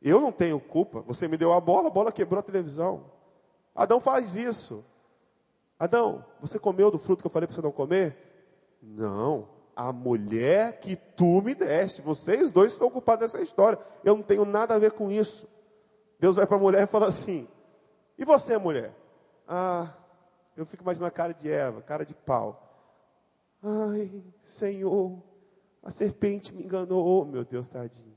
Eu 0.00 0.20
não 0.20 0.30
tenho 0.30 0.60
culpa, 0.60 1.00
você 1.00 1.26
me 1.26 1.36
deu 1.36 1.52
a 1.52 1.60
bola, 1.60 1.88
a 1.88 1.90
bola 1.90 2.12
quebrou 2.12 2.40
a 2.40 2.42
televisão. 2.42 3.04
Adão 3.74 3.98
faz 3.98 4.36
isso. 4.36 4.84
Adão, 5.78 6.24
você 6.40 6.58
comeu 6.58 6.90
do 6.90 6.98
fruto 6.98 7.22
que 7.22 7.26
eu 7.26 7.30
falei 7.30 7.46
para 7.46 7.54
você 7.54 7.62
não 7.62 7.72
comer? 7.72 8.16
Não, 8.82 9.48
a 9.74 9.90
mulher 9.92 10.80
que 10.80 10.94
tu 10.94 11.40
me 11.40 11.54
deste, 11.54 12.02
vocês 12.02 12.52
dois 12.52 12.72
estão 12.72 12.90
culpados 12.90 13.32
dessa 13.32 13.42
história. 13.42 13.78
Eu 14.04 14.16
não 14.16 14.22
tenho 14.22 14.44
nada 14.44 14.74
a 14.74 14.78
ver 14.78 14.92
com 14.92 15.10
isso. 15.10 15.48
Deus 16.20 16.36
vai 16.36 16.46
para 16.46 16.56
a 16.56 16.60
mulher 16.60 16.82
e 16.82 16.86
fala 16.86 17.06
assim: 17.06 17.48
E 18.18 18.24
você, 18.24 18.58
mulher? 18.58 18.92
Ah, 19.48 19.94
eu 20.56 20.66
fico 20.66 20.82
imaginando 20.82 21.08
a 21.08 21.10
cara 21.10 21.32
de 21.32 21.50
Eva, 21.50 21.80
cara 21.80 22.04
de 22.04 22.14
pau. 22.14 22.71
Ai, 23.62 24.22
Senhor, 24.40 25.22
a 25.82 25.90
serpente 25.90 26.52
me 26.52 26.64
enganou. 26.64 27.04
Oh, 27.04 27.24
meu 27.24 27.44
Deus, 27.44 27.68
tadinho. 27.68 28.14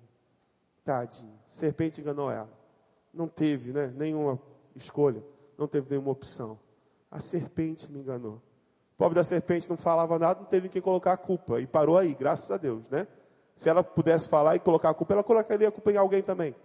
Tadinho. 0.84 1.40
Serpente 1.46 2.02
enganou 2.02 2.32
ela. 2.32 2.50
Não 3.14 3.28
teve 3.28 3.72
né, 3.72 3.94
nenhuma 3.96 4.40
escolha, 4.75 5.24
não 5.58 5.68
teve 5.68 5.90
nenhuma 5.90 6.12
opção. 6.12 6.60
A 7.10 7.20
serpente 7.20 7.92
me 7.92 8.00
enganou. 8.00 8.42
O 8.94 8.98
pobre 8.98 9.16
da 9.16 9.24
serpente 9.24 9.70
não 9.70 9.78
falava 9.78 10.18
nada, 10.18 10.40
não 10.40 10.48
teve 10.48 10.70
que 10.70 10.82
colocar 10.82 11.14
a 11.14 11.18
culpa. 11.18 11.60
E 11.60 11.68
parou 11.68 11.98
aí, 11.98 12.14
graças 12.14 12.50
a 12.50 12.58
Deus, 12.58 12.90
né? 12.90 13.08
Se 13.56 13.70
ela 13.70 13.84
pudesse 13.84 14.28
falar 14.28 14.56
e 14.56 14.60
colocar 14.60 14.90
a 14.90 14.94
culpa, 14.94 15.14
ela 15.14 15.24
colocaria 15.24 15.68
a 15.68 15.72
culpa 15.72 15.92
em 15.92 15.98
alguém 15.98 16.22
também. 16.22 16.56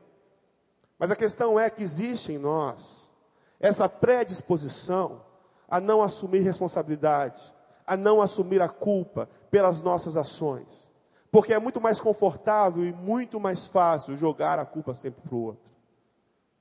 Mas 0.99 1.11
a 1.11 1.17
questão 1.17 1.59
é 1.59 1.71
que 1.71 1.83
existe 1.83 2.33
em 2.33 2.39
nós 2.39 3.13
essa 3.59 3.89
predisposição 3.89 5.23
a 5.69 5.81
não 5.81 6.03
assumir 6.03 6.41
responsabilidade, 6.41 7.55
a 7.87 7.97
não 7.97 8.21
assumir 8.21 8.61
a 8.61 8.69
culpa 8.69 9.29
pelas 9.51 9.83
nossas 9.83 10.17
ações. 10.17 10.91
Porque 11.31 11.53
é 11.53 11.59
muito 11.59 11.81
mais 11.81 12.01
confortável 12.01 12.85
e 12.85 12.93
muito 12.93 13.39
mais 13.39 13.67
fácil 13.67 14.17
jogar 14.17 14.59
a 14.59 14.67
culpa 14.67 14.95
sempre 14.95 15.23
para 15.23 15.35
o 15.35 15.43
outro. 15.43 15.73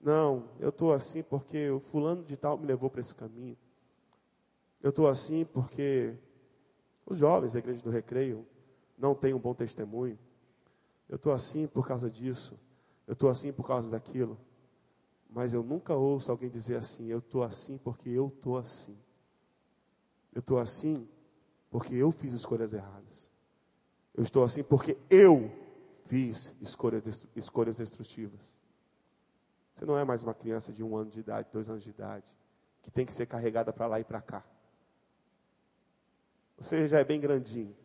Não, 0.02 0.50
eu 0.60 0.70
estou 0.70 0.94
assim 0.94 1.24
porque 1.24 1.70
o 1.70 1.80
fulano 1.80 2.24
de 2.24 2.38
tal 2.38 2.58
me 2.58 2.66
levou 2.66 2.90
para 2.90 3.02
esse 3.02 3.14
caminho. 3.14 3.58
Eu 4.82 4.92
estou 4.92 5.08
assim 5.08 5.44
porque 5.44 6.16
os 7.06 7.18
jovens 7.18 7.54
da 7.54 7.60
igreja 7.60 7.82
do 7.82 7.90
recreio 7.90 8.46
não 8.98 9.16
têm 9.16 9.34
um 9.34 9.40
bom 9.40 9.54
testemunho. 9.54 10.18
Eu 11.10 11.16
estou 11.16 11.34
assim 11.34 11.68
por 11.68 11.88
causa 11.88 12.10
disso. 12.10 12.58
Eu 13.08 13.14
estou 13.14 13.30
assim 13.30 13.52
por 13.52 13.66
causa 13.66 13.90
daquilo. 13.90 14.38
Mas 15.30 15.54
eu 15.54 15.64
nunca 15.64 15.96
ouço 15.96 16.32
alguém 16.32 16.50
dizer 16.50 16.78
assim: 16.78 17.08
eu 17.08 17.20
estou 17.20 17.44
assim 17.44 17.78
porque 17.78 18.10
eu 18.10 18.28
estou 18.28 18.58
assim. 18.58 18.98
Eu 20.34 20.40
estou 20.40 20.60
assim 20.60 21.08
porque 21.70 21.96
eu 21.96 22.12
fiz 22.12 22.34
escolhas 22.34 22.74
erradas. 22.74 23.30
Eu 24.14 24.24
estou 24.24 24.44
assim 24.44 24.64
porque 24.64 24.98
eu 25.10 25.52
fiz 26.04 26.56
escolhas, 26.60 27.28
escolhas 27.36 27.78
destrutivas. 27.78 28.58
Você 29.74 29.86
não 29.86 29.98
é 29.98 30.04
mais 30.04 30.24
uma 30.24 30.34
criança 30.34 30.74
de 30.74 30.84
um 30.84 30.96
ano 30.98 31.10
de 31.10 31.20
idade, 31.20 31.48
dois 31.54 31.70
anos 31.70 31.84
de 31.84 31.90
idade, 31.90 32.36
que 32.82 32.92
tem 32.92 33.06
que 33.06 33.14
ser 33.14 33.28
carregada 33.28 33.72
para 33.72 33.88
lá 33.88 34.00
e 34.00 34.04
para 34.04 34.22
cá. 34.22 34.44
Você 36.58 36.88
já 36.90 37.00
é 37.00 37.04
bem 37.04 37.20
grandinho. 37.20 37.76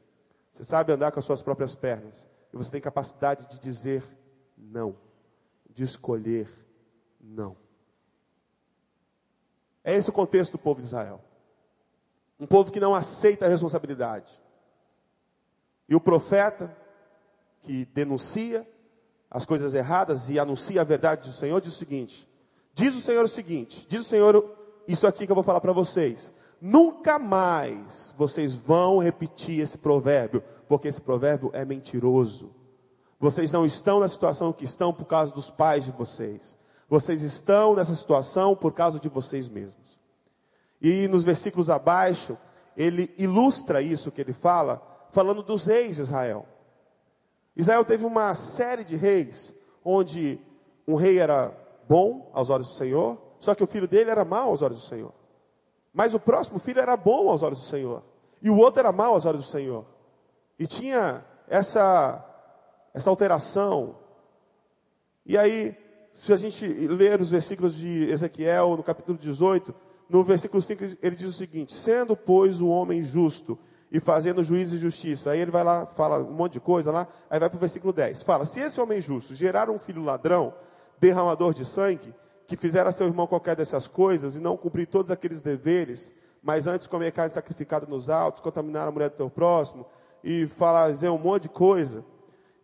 Você 0.52 0.64
sabe 0.64 0.92
andar 0.92 1.12
com 1.12 1.18
as 1.18 1.24
suas 1.24 1.42
próprias 1.42 1.74
pernas. 1.74 2.26
E 2.52 2.56
você 2.56 2.70
tem 2.70 2.80
capacidade 2.80 3.48
de 3.48 3.60
dizer 3.60 4.02
não, 4.56 4.96
de 5.68 5.84
escolher 5.84 6.48
não. 7.20 7.56
É 9.82 9.94
esse 9.94 10.08
o 10.08 10.12
contexto 10.12 10.52
do 10.52 10.58
povo 10.58 10.80
de 10.80 10.86
Israel. 10.86 11.22
Um 12.44 12.46
povo 12.46 12.70
que 12.70 12.78
não 12.78 12.94
aceita 12.94 13.46
a 13.46 13.48
responsabilidade. 13.48 14.38
E 15.88 15.94
o 15.94 16.00
profeta, 16.00 16.76
que 17.62 17.87
denuncia 17.87 18.68
as 19.30 19.46
coisas 19.46 19.72
erradas 19.72 20.28
e 20.28 20.38
anuncia 20.38 20.83
a 20.83 20.85
verdade 20.85 21.26
do 21.26 21.35
Senhor, 21.35 21.59
diz 21.59 21.72
o 21.72 21.78
seguinte: 21.78 22.28
Diz 22.74 22.94
o 22.94 23.00
Senhor 23.00 23.24
o 23.24 23.28
seguinte, 23.28 23.87
diz 23.88 24.02
o 24.02 24.04
Senhor 24.04 24.59
isso 24.87 25.07
aqui 25.07 25.24
que 25.24 25.33
eu 25.33 25.35
vou 25.35 25.42
falar 25.42 25.62
para 25.62 25.72
vocês. 25.72 26.30
Nunca 26.61 27.18
mais 27.18 28.14
vocês 28.18 28.54
vão 28.54 28.98
repetir 28.98 29.61
esse 29.61 29.78
provérbio, 29.78 30.44
porque 30.68 30.88
esse 30.88 31.00
provérbio 31.00 31.48
é 31.54 31.64
mentiroso. 31.64 32.54
Vocês 33.18 33.50
não 33.52 33.64
estão 33.64 34.00
na 34.00 34.09
situação 34.09 34.52
que 34.52 34.66
estão 34.66 34.92
por 34.92 35.07
causa 35.07 35.33
dos 35.33 35.48
pais 35.48 35.87
de 35.87 35.92
vocês. 35.92 36.54
Vocês 36.90 37.22
estão 37.22 37.74
nessa 37.74 37.94
situação 37.94 38.54
por 38.54 38.72
causa 38.72 39.00
de 39.00 39.09
vocês 39.09 39.48
mesmos. 39.48 39.83
E 40.84 41.08
nos 41.08 41.24
versículos 41.24 41.70
abaixo, 41.70 42.36
ele 42.76 43.10
ilustra 43.16 43.80
isso 43.80 44.12
que 44.12 44.20
ele 44.20 44.34
fala, 44.34 44.82
falando 45.10 45.42
dos 45.42 45.64
reis 45.64 45.96
de 45.96 46.02
Israel. 46.02 46.44
Israel 47.56 47.86
teve 47.86 48.04
uma 48.04 48.34
série 48.34 48.84
de 48.84 48.94
reis, 48.94 49.54
onde 49.82 50.38
um 50.86 50.94
rei 50.94 51.18
era 51.18 51.56
bom 51.88 52.30
aos 52.34 52.50
olhos 52.50 52.66
do 52.68 52.74
Senhor, 52.74 53.16
só 53.40 53.54
que 53.54 53.64
o 53.64 53.66
filho 53.66 53.88
dele 53.88 54.10
era 54.10 54.26
mau 54.26 54.50
aos 54.50 54.60
olhos 54.60 54.82
do 54.82 54.86
Senhor. 54.86 55.14
Mas 55.90 56.14
o 56.14 56.20
próximo 56.20 56.58
filho 56.58 56.80
era 56.80 56.98
bom 56.98 57.30
aos 57.30 57.42
olhos 57.42 57.60
do 57.60 57.64
Senhor, 57.64 58.02
e 58.42 58.50
o 58.50 58.58
outro 58.58 58.80
era 58.80 58.92
mau 58.92 59.14
aos 59.14 59.24
olhos 59.24 59.42
do 59.42 59.50
Senhor. 59.50 59.86
E 60.58 60.66
tinha 60.66 61.24
essa, 61.48 62.22
essa 62.92 63.08
alteração. 63.08 63.96
E 65.24 65.38
aí, 65.38 65.74
se 66.12 66.30
a 66.30 66.36
gente 66.36 66.66
ler 66.66 67.22
os 67.22 67.30
versículos 67.30 67.74
de 67.74 68.10
Ezequiel, 68.10 68.76
no 68.76 68.82
capítulo 68.82 69.16
18, 69.16 69.74
no 70.14 70.22
versículo 70.22 70.62
5, 70.62 70.96
ele 71.03 71.16
diz 71.16 71.29
o 71.29 71.33
seguinte: 71.33 71.74
Sendo, 71.74 72.16
pois, 72.16 72.61
o 72.61 72.68
homem 72.68 73.03
justo 73.03 73.59
e 73.90 73.98
fazendo 73.98 74.44
juízo 74.44 74.77
e 74.77 74.79
justiça. 74.79 75.33
Aí 75.33 75.40
ele 75.40 75.50
vai 75.50 75.64
lá, 75.64 75.87
fala 75.87 76.20
um 76.20 76.31
monte 76.31 76.53
de 76.53 76.61
coisa 76.61 76.92
lá, 76.92 77.09
aí 77.29 77.40
vai 77.40 77.50
para 77.50 77.57
o 77.57 77.61
versículo 77.61 77.92
10. 77.92 78.22
Fala: 78.22 78.44
Se 78.44 78.61
esse 78.61 78.81
homem 78.81 79.00
justo 79.00 79.35
gerar 79.35 79.68
um 79.68 79.77
filho 79.77 80.05
ladrão, 80.05 80.55
derramador 81.00 81.53
de 81.53 81.64
sangue, 81.64 82.14
que 82.46 82.57
fizer 82.57 82.87
a 82.87 82.92
seu 82.92 83.09
irmão 83.09 83.27
qualquer 83.27 83.57
dessas 83.57 83.88
coisas 83.88 84.37
e 84.37 84.40
não 84.40 84.57
cumprir 84.57 84.87
todos 84.87 85.11
aqueles 85.11 85.42
deveres, 85.42 86.12
mas 86.40 86.68
antes 86.68 86.87
comer 86.87 87.11
carne 87.11 87.33
sacrificada 87.33 87.85
nos 87.85 88.09
altos, 88.09 88.40
contaminar 88.40 88.87
a 88.87 88.92
mulher 88.92 89.11
do 89.11 89.16
teu 89.16 89.29
próximo, 89.29 89.85
e 90.22 90.46
falar, 90.46 90.92
dizer 90.92 91.09
um 91.09 91.18
monte 91.18 91.44
de 91.44 91.48
coisa. 91.48 92.05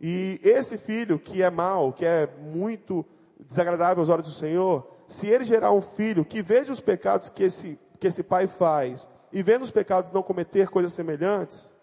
E 0.00 0.38
esse 0.44 0.78
filho 0.78 1.18
que 1.18 1.42
é 1.42 1.50
mau, 1.50 1.92
que 1.92 2.04
é 2.04 2.28
muito 2.40 3.04
desagradável 3.44 4.02
aos 4.02 4.08
olhos 4.08 4.28
do 4.28 4.32
Senhor, 4.32 4.99
se 5.10 5.26
ele 5.26 5.44
gerar 5.44 5.72
um 5.72 5.80
filho 5.82 6.24
que 6.24 6.40
veja 6.40 6.72
os 6.72 6.80
pecados 6.80 7.28
que 7.28 7.42
esse, 7.42 7.76
que 7.98 8.06
esse 8.06 8.22
pai 8.22 8.46
faz 8.46 9.08
e 9.32 9.42
vendo 9.42 9.62
os 9.62 9.70
pecados 9.72 10.12
não 10.12 10.22
cometer 10.22 10.68
coisas 10.68 10.92
semelhantes, 10.92 11.74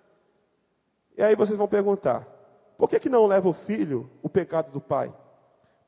e 1.17 1.21
aí 1.21 1.35
vocês 1.35 1.57
vão 1.57 1.67
perguntar: 1.67 2.25
por 2.77 2.89
que, 2.89 3.01
que 3.01 3.09
não 3.09 3.27
leva 3.27 3.49
o 3.49 3.53
filho 3.53 4.09
o 4.23 4.29
pecado 4.29 4.71
do 4.71 4.79
pai? 4.79 5.13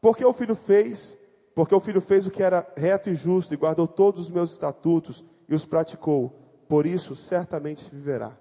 Porque 0.01 0.23
o 0.25 0.33
filho 0.33 0.53
fez, 0.53 1.17
porque 1.55 1.73
o 1.73 1.79
filho 1.79 2.01
fez 2.01 2.27
o 2.27 2.31
que 2.31 2.43
era 2.43 2.67
reto 2.75 3.09
e 3.09 3.15
justo 3.15 3.53
e 3.53 3.57
guardou 3.57 3.87
todos 3.87 4.23
os 4.23 4.29
meus 4.29 4.51
estatutos 4.51 5.23
e 5.47 5.55
os 5.55 5.63
praticou, 5.63 6.37
por 6.67 6.85
isso 6.85 7.15
certamente 7.15 7.89
viverá. 7.89 8.37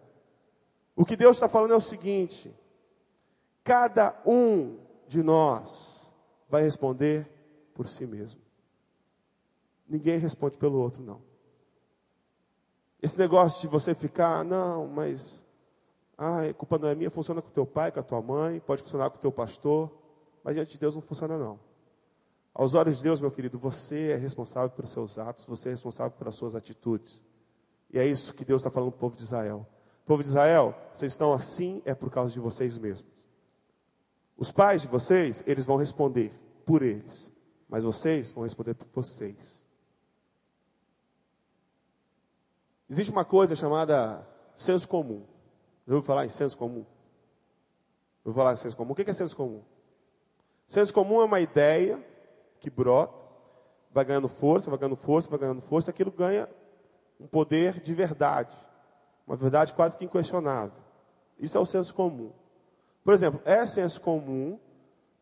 O 0.97 1.05
que 1.05 1.17
Deus 1.17 1.37
está 1.37 1.49
falando 1.49 1.73
é 1.73 1.77
o 1.77 1.81
seguinte: 1.81 2.53
cada 3.63 4.21
um 4.27 4.77
de 5.07 5.23
nós 5.23 6.13
vai 6.49 6.63
responder 6.63 7.31
por 7.75 7.89
si 7.89 8.05
mesmo. 8.05 8.48
Ninguém 9.89 10.19
responde 10.19 10.59
pelo 10.59 10.79
outro, 10.79 11.03
não. 11.03 11.23
Esse 13.01 13.19
negócio 13.19 13.61
de 13.61 13.69
você 13.69 13.95
ficar, 13.95 14.45
não, 14.45 14.87
mas 14.87 15.47
Ah, 16.21 16.43
a 16.43 16.53
culpa 16.53 16.77
não 16.79 16.89
é 16.89 16.97
minha, 16.97 17.11
funciona 17.13 17.41
com 17.41 17.49
o 17.49 17.53
teu 17.53 17.65
pai, 17.65 17.93
com 17.93 18.01
a 18.01 18.03
tua 18.03 18.21
mãe, 18.21 18.59
pode 18.59 18.83
funcionar 18.83 19.09
com 19.09 19.19
o 19.19 19.21
teu 19.21 19.31
pastor, 19.31 19.89
mas 20.43 20.57
diante 20.57 20.73
de 20.73 20.79
Deus 20.79 20.97
não 20.97 21.01
funciona 21.01 21.39
não. 21.39 21.61
Aos 22.53 22.75
olhos 22.75 22.97
de 22.97 23.05
Deus, 23.05 23.21
meu 23.21 23.31
querido, 23.31 23.57
você 23.57 24.09
é 24.09 24.17
responsável 24.17 24.71
pelos 24.71 24.91
seus 24.91 25.17
atos, 25.17 25.47
você 25.47 25.69
é 25.69 25.71
responsável 25.71 26.19
pelas 26.19 26.35
suas 26.35 26.57
atitudes. 26.57 27.23
E 27.89 28.01
é 28.01 28.05
isso 28.05 28.35
que 28.35 28.45
Deus 28.45 28.63
está 28.63 28.71
falando 28.71 28.91
para 28.91 28.97
o 28.97 29.01
povo 29.01 29.17
de 29.17 29.23
Israel. 29.23 29.65
Povo 30.05 30.21
de 30.21 30.29
Israel, 30.29 30.75
vocês 30.93 31.13
estão 31.13 31.33
assim 31.33 31.81
é 31.85 31.95
por 31.95 32.11
causa 32.11 32.33
de 32.33 32.41
vocês 32.41 32.77
mesmos. 32.77 33.09
Os 34.37 34.51
pais 34.51 34.83
de 34.83 34.89
vocês, 34.89 35.41
eles 35.47 35.67
vão 35.67 35.77
responder 35.77 36.33
por 36.67 36.83
eles, 36.83 37.31
mas 37.69 37.85
vocês 37.85 38.33
vão 38.33 38.43
responder 38.43 38.75
por 38.75 38.89
vocês. 38.93 39.65
Existe 42.89 43.11
uma 43.11 43.25
coisa 43.25 43.55
chamada 43.55 44.27
senso 44.57 44.89
comum. 44.89 45.25
Já 45.87 45.95
ouviu 45.95 46.07
falar 46.07 46.25
em 46.25 46.29
senso 46.29 46.57
comum? 46.57 46.85
Eu 48.25 48.33
vou 48.33 48.35
falar 48.35 48.55
em 48.55 48.57
senso 48.57 48.77
comum. 48.77 48.93
O 48.93 48.95
que 48.95 49.09
é 49.09 49.13
senso 49.13 49.37
comum? 49.37 49.63
Senso 50.67 50.93
comum 50.93 51.21
é 51.21 51.25
uma 51.25 51.41
ideia 51.41 52.03
que 52.61 52.69
brota, 52.71 53.15
vai 53.91 54.05
ganhando 54.05 54.29
força, 54.29 54.71
vai 54.71 54.79
ganhando 54.79 54.97
força, 54.97 55.31
vai 55.31 55.39
ganhando 55.39 55.63
força, 55.63 55.91
aquilo 55.91 56.11
ganha 56.11 56.49
um 57.19 57.27
poder 57.27 57.81
de 57.81 57.95
verdade. 57.95 58.57
Uma 59.27 59.37
verdade 59.37 59.75
quase 59.75 59.97
que 59.97 60.05
inquestionável. 60.05 60.83
Isso 61.39 61.57
é 61.57 61.61
o 61.61 61.67
senso 61.67 61.95
comum. 61.95 62.33
Por 63.05 63.15
exemplo, 63.15 63.41
é 63.45 63.65
senso 63.65 64.01
comum 64.01 64.59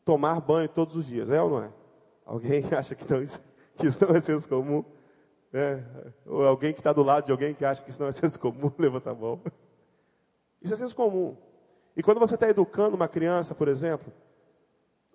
tomar 0.04 0.40
banho 0.40 0.68
todos 0.68 0.96
os 0.96 1.06
dias, 1.06 1.30
é 1.30 1.40
ou 1.42 1.50
não 1.50 1.62
é? 1.62 1.70
Alguém 2.24 2.64
acha 2.76 2.94
que, 2.94 3.08
não, 3.12 3.24
que 3.76 3.86
isso 3.86 4.04
não 4.04 4.16
é 4.16 4.20
senso 4.20 4.48
comum? 4.48 4.84
É. 5.52 5.82
Ou 6.26 6.46
alguém 6.46 6.72
que 6.72 6.80
está 6.80 6.92
do 6.92 7.02
lado 7.02 7.26
de 7.26 7.32
alguém 7.32 7.54
que 7.54 7.64
acha 7.64 7.82
que 7.82 7.90
isso 7.90 8.00
não 8.00 8.08
é 8.08 8.12
senso 8.12 8.38
comum, 8.38 8.70
levanta 8.78 9.10
a 9.10 9.14
mão. 9.14 9.40
Isso 10.60 10.74
é 10.74 10.76
senso 10.76 10.94
comum. 10.94 11.36
E 11.96 12.02
quando 12.02 12.18
você 12.18 12.34
está 12.34 12.48
educando 12.48 12.96
uma 12.96 13.08
criança, 13.08 13.54
por 13.54 13.68
exemplo, 13.68 14.12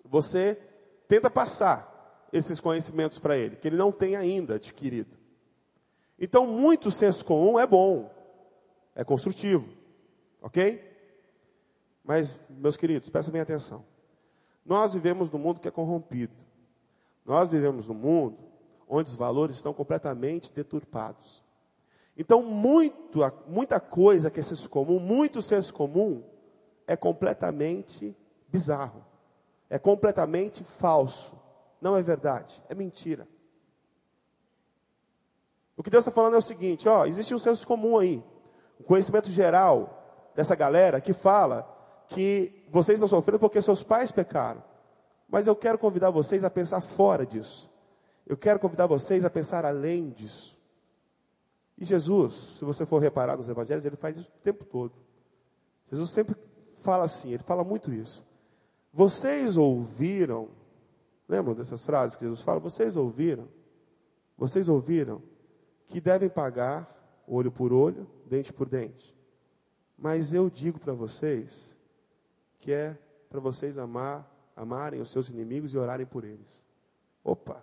você 0.04 0.58
tenta 1.06 1.30
passar 1.30 2.28
esses 2.32 2.58
conhecimentos 2.58 3.18
para 3.18 3.36
ele, 3.36 3.56
que 3.56 3.68
ele 3.68 3.76
não 3.76 3.92
tem 3.92 4.16
ainda 4.16 4.54
adquirido. 4.54 5.16
Então, 6.18 6.46
muito 6.46 6.90
senso 6.90 7.24
comum 7.24 7.58
é 7.58 7.66
bom, 7.66 8.10
é 8.94 9.04
construtivo, 9.04 9.68
ok? 10.40 10.90
Mas, 12.04 12.40
meus 12.48 12.76
queridos, 12.76 13.10
prestem 13.10 13.32
bem 13.32 13.42
atenção. 13.42 13.84
Nós 14.64 14.94
vivemos 14.94 15.30
num 15.30 15.38
mundo 15.38 15.60
que 15.60 15.68
é 15.68 15.70
corrompido. 15.70 16.34
Nós 17.24 17.50
vivemos 17.50 17.86
num 17.86 17.94
mundo 17.94 18.38
onde 18.94 19.08
os 19.08 19.16
valores 19.16 19.56
estão 19.56 19.72
completamente 19.72 20.52
deturpados. 20.52 21.42
Então, 22.14 22.42
muito, 22.42 23.20
muita 23.48 23.80
coisa 23.80 24.30
que 24.30 24.38
é 24.38 24.42
senso 24.42 24.68
comum, 24.68 25.00
muito 25.00 25.40
senso 25.40 25.72
comum, 25.72 26.22
é 26.86 26.94
completamente 26.94 28.14
bizarro, 28.48 29.02
é 29.70 29.78
completamente 29.78 30.62
falso, 30.62 31.32
não 31.80 31.96
é 31.96 32.02
verdade, 32.02 32.62
é 32.68 32.74
mentira. 32.74 33.26
O 35.74 35.82
que 35.82 35.88
Deus 35.88 36.06
está 36.06 36.14
falando 36.14 36.34
é 36.34 36.38
o 36.38 36.42
seguinte: 36.42 36.86
ó, 36.86 37.06
existe 37.06 37.34
um 37.34 37.38
senso 37.38 37.66
comum 37.66 37.96
aí, 37.98 38.22
um 38.78 38.84
conhecimento 38.84 39.30
geral 39.30 40.30
dessa 40.34 40.54
galera 40.54 41.00
que 41.00 41.14
fala 41.14 41.66
que 42.08 42.66
vocês 42.70 42.96
estão 42.96 43.08
sofrendo 43.08 43.40
porque 43.40 43.62
seus 43.62 43.82
pais 43.82 44.12
pecaram. 44.12 44.62
Mas 45.30 45.46
eu 45.46 45.56
quero 45.56 45.78
convidar 45.78 46.10
vocês 46.10 46.44
a 46.44 46.50
pensar 46.50 46.82
fora 46.82 47.24
disso. 47.24 47.71
Eu 48.26 48.36
quero 48.36 48.58
convidar 48.58 48.86
vocês 48.86 49.24
a 49.24 49.30
pensar 49.30 49.64
além 49.64 50.10
disso. 50.10 50.58
E 51.76 51.84
Jesus, 51.84 52.32
se 52.58 52.64
você 52.64 52.86
for 52.86 53.00
reparar 53.00 53.36
nos 53.36 53.48
evangelhos, 53.48 53.84
ele 53.84 53.96
faz 53.96 54.16
isso 54.16 54.28
o 54.28 54.42
tempo 54.42 54.64
todo. 54.64 54.92
Jesus 55.90 56.10
sempre 56.10 56.36
fala 56.72 57.04
assim, 57.04 57.32
ele 57.32 57.42
fala 57.42 57.64
muito 57.64 57.92
isso. 57.92 58.24
Vocês 58.92 59.56
ouviram 59.56 60.48
Lembram 61.32 61.54
dessas 61.54 61.82
frases 61.82 62.14
que 62.14 62.24
Jesus 62.24 62.42
fala? 62.42 62.60
Vocês 62.60 62.94
ouviram? 62.94 63.48
Vocês 64.36 64.68
ouviram 64.68 65.22
que 65.88 65.98
devem 65.98 66.28
pagar 66.28 67.22
olho 67.26 67.50
por 67.50 67.72
olho, 67.72 68.06
dente 68.26 68.52
por 68.52 68.68
dente. 68.68 69.16
Mas 69.96 70.34
eu 70.34 70.50
digo 70.50 70.78
para 70.78 70.92
vocês 70.92 71.74
que 72.58 72.70
é 72.70 72.98
para 73.30 73.40
vocês 73.40 73.78
amar, 73.78 74.30
amarem 74.54 75.00
os 75.00 75.10
seus 75.10 75.30
inimigos 75.30 75.72
e 75.72 75.78
orarem 75.78 76.04
por 76.04 76.22
eles. 76.22 76.66
Opa! 77.24 77.62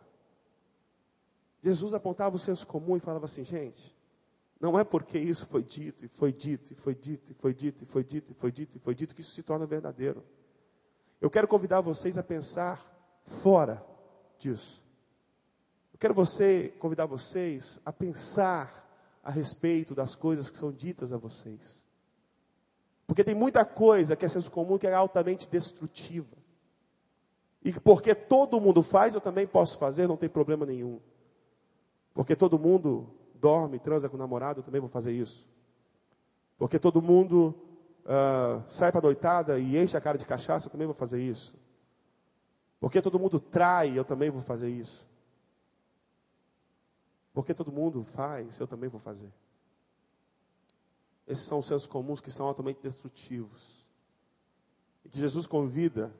Jesus 1.61 1.93
apontava 1.93 2.35
o 2.35 2.39
senso 2.39 2.65
comum 2.65 2.95
e 2.95 2.99
falava 2.99 3.25
assim, 3.25 3.43
gente, 3.43 3.95
não 4.59 4.77
é 4.77 4.83
porque 4.83 5.17
isso 5.17 5.45
foi 5.45 5.63
dito, 5.63 6.05
e 6.05 6.07
foi 6.07 6.33
dito, 6.33 6.73
e 6.73 6.75
foi 6.75 6.95
dito, 6.95 7.31
e 7.31 7.35
foi 7.35 7.53
dito, 7.53 7.83
e 7.83 7.85
foi 7.85 8.03
dito, 8.03 8.31
e 8.31 8.33
foi 8.33 8.51
dito, 8.51 8.77
e 8.77 8.79
foi 8.79 8.95
dito, 8.95 9.15
que 9.15 9.21
isso 9.21 9.31
se 9.31 9.43
torna 9.43 9.65
verdadeiro. 9.65 10.23
Eu 11.21 11.29
quero 11.29 11.47
convidar 11.47 11.81
vocês 11.81 12.17
a 12.17 12.23
pensar 12.23 12.81
fora 13.23 13.85
disso. 14.37 14.83
Eu 15.93 15.99
quero 15.99 16.13
você 16.13 16.73
convidar 16.79 17.05
vocês 17.05 17.79
a 17.85 17.91
pensar 17.91 18.87
a 19.23 19.31
respeito 19.31 19.93
das 19.93 20.15
coisas 20.15 20.49
que 20.49 20.57
são 20.57 20.71
ditas 20.71 21.11
a 21.11 21.17
vocês. 21.17 21.85
Porque 23.05 23.23
tem 23.23 23.35
muita 23.35 23.65
coisa 23.65 24.15
que 24.15 24.23
é 24.23 24.27
senso 24.27 24.51
comum 24.51 24.77
que 24.77 24.87
é 24.87 24.93
altamente 24.93 25.49
destrutiva. 25.49 26.37
E 27.63 27.73
porque 27.73 28.15
todo 28.15 28.61
mundo 28.61 28.81
faz, 28.81 29.15
eu 29.15 29.21
também 29.21 29.45
posso 29.45 29.77
fazer, 29.77 30.07
não 30.07 30.15
tem 30.15 30.29
problema 30.29 30.65
nenhum. 30.65 30.99
Porque 32.13 32.35
todo 32.35 32.59
mundo 32.59 33.09
dorme, 33.35 33.79
transa 33.79 34.09
com 34.09 34.15
o 34.15 34.19
namorado, 34.19 34.59
eu 34.59 34.63
também 34.63 34.81
vou 34.81 34.89
fazer 34.89 35.13
isso. 35.13 35.47
Porque 36.57 36.77
todo 36.77 37.01
mundo 37.01 37.55
uh, 38.03 38.63
sai 38.67 38.91
para 38.91 39.01
noitada 39.01 39.59
e 39.59 39.77
enche 39.77 39.95
a 39.95 40.01
cara 40.01 40.17
de 40.17 40.25
cachaça, 40.25 40.67
eu 40.67 40.71
também 40.71 40.87
vou 40.87 40.95
fazer 40.95 41.21
isso. 41.21 41.55
Porque 42.79 43.01
todo 43.01 43.19
mundo 43.19 43.39
trai, 43.39 43.97
eu 43.97 44.03
também 44.03 44.29
vou 44.29 44.41
fazer 44.41 44.69
isso. 44.69 45.07
Porque 47.33 47.53
todo 47.53 47.71
mundo 47.71 48.03
faz, 48.03 48.59
eu 48.59 48.67
também 48.67 48.89
vou 48.89 48.99
fazer. 48.99 49.31
Esses 51.27 51.45
são 51.45 51.59
os 51.59 51.67
sensos 51.67 51.87
comuns 51.87 52.19
que 52.19 52.31
são 52.31 52.47
altamente 52.47 52.81
destrutivos. 52.81 53.87
E 55.05 55.09
que 55.09 55.19
Jesus 55.19 55.45
convida 55.45 56.13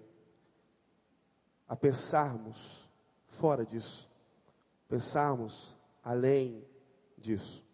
a 1.68 1.76
pensarmos 1.76 2.88
fora 3.26 3.66
disso. 3.66 4.10
Pensarmos 4.88 5.76
além 6.04 6.66
disso. 7.18 7.66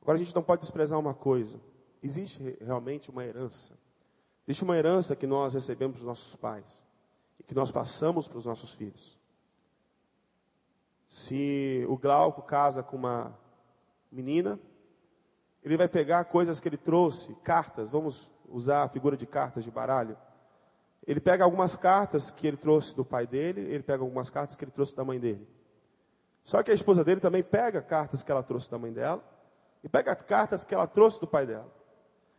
Agora 0.00 0.16
a 0.16 0.18
gente 0.18 0.34
não 0.34 0.42
pode 0.42 0.62
desprezar 0.62 0.98
uma 0.98 1.14
coisa. 1.14 1.60
Existe 2.02 2.56
realmente 2.60 3.10
uma 3.10 3.24
herança. 3.24 3.78
Existe 4.46 4.64
uma 4.64 4.76
herança 4.76 5.14
que 5.14 5.26
nós 5.26 5.54
recebemos 5.54 5.98
dos 5.98 6.06
nossos 6.06 6.34
pais 6.34 6.84
e 7.38 7.42
que 7.42 7.54
nós 7.54 7.70
passamos 7.70 8.26
para 8.26 8.38
os 8.38 8.46
nossos 8.46 8.74
filhos. 8.74 9.18
Se 11.06 11.84
o 11.88 11.96
Glauco 11.96 12.42
casa 12.42 12.82
com 12.82 12.96
uma 12.96 13.38
menina, 14.10 14.58
ele 15.62 15.76
vai 15.76 15.86
pegar 15.86 16.24
coisas 16.24 16.58
que 16.58 16.68
ele 16.68 16.76
trouxe, 16.76 17.34
cartas, 17.44 17.90
vamos 17.90 18.32
usar 18.48 18.82
a 18.82 18.88
figura 18.88 19.16
de 19.16 19.26
cartas 19.26 19.62
de 19.62 19.70
baralho. 19.70 20.16
Ele 21.06 21.20
pega 21.20 21.44
algumas 21.44 21.76
cartas 21.76 22.30
que 22.30 22.46
ele 22.46 22.56
trouxe 22.56 22.94
do 22.94 23.04
pai 23.04 23.26
dele, 23.26 23.60
ele 23.60 23.82
pega 23.82 24.02
algumas 24.02 24.30
cartas 24.30 24.56
que 24.56 24.64
ele 24.64 24.70
trouxe 24.70 24.96
da 24.96 25.04
mãe 25.04 25.20
dele. 25.20 25.46
Só 26.42 26.62
que 26.62 26.70
a 26.70 26.74
esposa 26.74 27.04
dele 27.04 27.20
também 27.20 27.42
pega 27.42 27.80
cartas 27.80 28.22
que 28.22 28.30
ela 28.30 28.42
trouxe 28.42 28.70
da 28.70 28.78
mãe 28.78 28.92
dela 28.92 29.22
e 29.82 29.88
pega 29.88 30.14
cartas 30.14 30.64
que 30.64 30.74
ela 30.74 30.86
trouxe 30.86 31.20
do 31.20 31.26
pai 31.26 31.46
dela. 31.46 31.72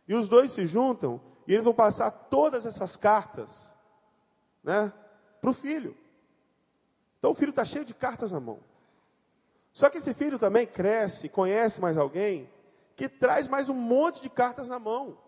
E 0.06 0.14
os 0.14 0.28
dois 0.28 0.52
se 0.52 0.66
juntam 0.66 1.20
e 1.46 1.52
eles 1.54 1.64
vão 1.64 1.74
passar 1.74 2.10
todas 2.10 2.66
essas 2.66 2.96
cartas 2.96 3.74
né, 4.62 4.92
para 5.40 5.50
o 5.50 5.54
filho. 5.54 5.96
Então 7.18 7.30
o 7.30 7.34
filho 7.34 7.50
está 7.50 7.64
cheio 7.64 7.84
de 7.84 7.94
cartas 7.94 8.32
na 8.32 8.40
mão. 8.40 8.60
Só 9.72 9.88
que 9.90 9.98
esse 9.98 10.14
filho 10.14 10.38
também 10.38 10.66
cresce, 10.66 11.28
conhece 11.28 11.80
mais 11.80 11.98
alguém, 11.98 12.48
que 12.94 13.08
traz 13.08 13.48
mais 13.48 13.68
um 13.68 13.74
monte 13.74 14.22
de 14.22 14.30
cartas 14.30 14.68
na 14.68 14.78
mão. 14.78 15.18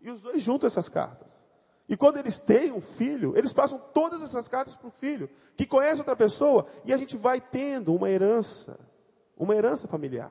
E 0.00 0.10
os 0.10 0.22
dois 0.22 0.40
juntam 0.40 0.66
essas 0.66 0.88
cartas. 0.88 1.41
E 1.88 1.96
quando 1.96 2.16
eles 2.16 2.38
têm 2.38 2.72
um 2.72 2.80
filho, 2.80 3.36
eles 3.36 3.52
passam 3.52 3.78
todas 3.92 4.22
essas 4.22 4.48
cartas 4.48 4.76
para 4.76 4.88
o 4.88 4.90
filho, 4.90 5.28
que 5.56 5.66
conhece 5.66 6.00
outra 6.00 6.16
pessoa, 6.16 6.66
e 6.84 6.92
a 6.92 6.96
gente 6.96 7.16
vai 7.16 7.40
tendo 7.40 7.94
uma 7.94 8.08
herança, 8.08 8.78
uma 9.36 9.54
herança 9.54 9.88
familiar. 9.88 10.30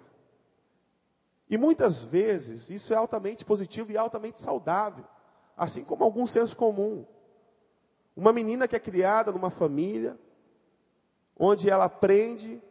E 1.49 1.57
muitas 1.57 2.01
vezes 2.01 2.69
isso 2.69 2.93
é 2.93 2.95
altamente 2.95 3.43
positivo 3.43 3.91
e 3.91 3.97
altamente 3.97 4.39
saudável, 4.39 5.03
assim 5.55 5.83
como 5.83 6.03
algum 6.03 6.25
senso 6.25 6.55
comum. 6.55 7.05
Uma 8.15 8.31
menina 8.31 8.67
que 8.67 8.75
é 8.75 8.79
criada 8.79 9.31
numa 9.31 9.49
família, 9.49 10.17
onde 11.37 11.69
ela 11.69 11.85
aprende 11.85 12.61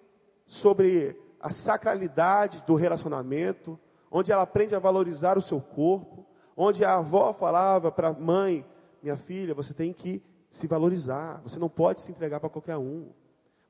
sobre 0.46 1.20
a 1.38 1.50
sacralidade 1.50 2.62
do 2.66 2.74
relacionamento, 2.74 3.78
onde 4.10 4.32
ela 4.32 4.42
aprende 4.42 4.74
a 4.74 4.78
valorizar 4.78 5.38
o 5.38 5.42
seu 5.42 5.60
corpo, 5.60 6.26
onde 6.56 6.84
a 6.84 6.96
avó 6.96 7.32
falava 7.32 7.90
para 7.90 8.08
a 8.08 8.12
mãe: 8.12 8.66
minha 9.02 9.16
filha, 9.16 9.54
você 9.54 9.74
tem 9.74 9.92
que 9.92 10.22
se 10.50 10.66
valorizar, 10.66 11.40
você 11.42 11.58
não 11.58 11.68
pode 11.68 12.00
se 12.00 12.10
entregar 12.10 12.40
para 12.40 12.50
qualquer 12.50 12.76
um. 12.76 13.12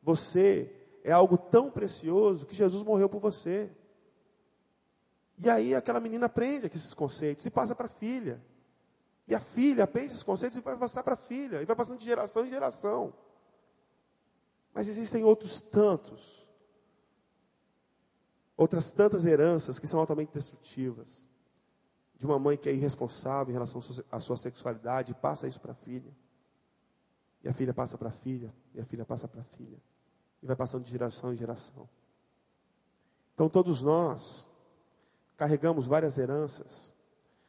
Você 0.03 0.75
é 1.05 1.12
algo 1.12 1.37
tão 1.37 1.71
precioso 1.71 2.47
que 2.47 2.55
Jesus 2.55 2.83
morreu 2.83 3.09
por 3.09 3.21
você. 3.21 3.71
E 5.38 5.49
aí 5.49 5.75
aquela 5.75 6.01
menina 6.01 6.27
aprende 6.27 6.66
esses 6.66 6.95
conceitos 6.95 7.45
e 7.47 7.51
passa 7.51 7.75
para 7.75 7.87
a 7.87 7.88
filha. 7.88 8.43
E 9.27 9.35
a 9.35 9.40
filha 9.40 9.85
aprende 9.85 10.09
esses 10.09 10.23
conceitos 10.23 10.59
e 10.59 10.61
vai 10.61 10.77
passar 10.77 11.03
para 11.03 11.14
a 11.14 11.16
filha. 11.16 11.62
E 11.62 11.64
vai 11.64 11.77
passando 11.77 11.99
de 11.99 12.05
geração 12.05 12.45
em 12.45 12.51
geração. 12.51 13.14
Mas 14.75 14.88
existem 14.88 15.25
outros 15.25 15.62
tantos. 15.62 16.47
Outras 18.57 18.93
tantas 18.93 19.25
heranças 19.25 19.79
que 19.79 19.87
são 19.87 20.01
altamente 20.01 20.33
destrutivas. 20.33 21.30
De 22.21 22.27
uma 22.27 22.39
mãe 22.39 22.55
que 22.55 22.69
é 22.69 22.73
irresponsável 22.75 23.51
em 23.51 23.55
relação 23.55 23.81
à 24.13 24.21
sua 24.21 24.37
sexualidade 24.37 25.15
passa 25.15 25.49
isso 25.49 25.59
para 25.59 25.73
a 25.73 25.75
filha. 25.75 26.15
E 27.43 27.49
a 27.49 27.53
filha 27.55 27.73
passa 27.73 27.97
para 27.97 28.11
a 28.11 28.13
filha. 28.13 28.53
E 28.75 28.81
a 28.81 28.85
filha 28.85 29.07
passa 29.07 29.27
para 29.27 29.41
a 29.41 29.45
filha. 29.45 29.79
E 30.43 30.47
vai 30.47 30.55
passando 30.55 30.85
de 30.85 30.91
geração 30.91 31.33
em 31.33 31.37
geração. 31.37 31.89
Então 33.33 33.49
todos 33.49 33.83
nós 33.83 34.47
carregamos 35.35 35.87
várias 35.87 36.19
heranças. 36.19 36.95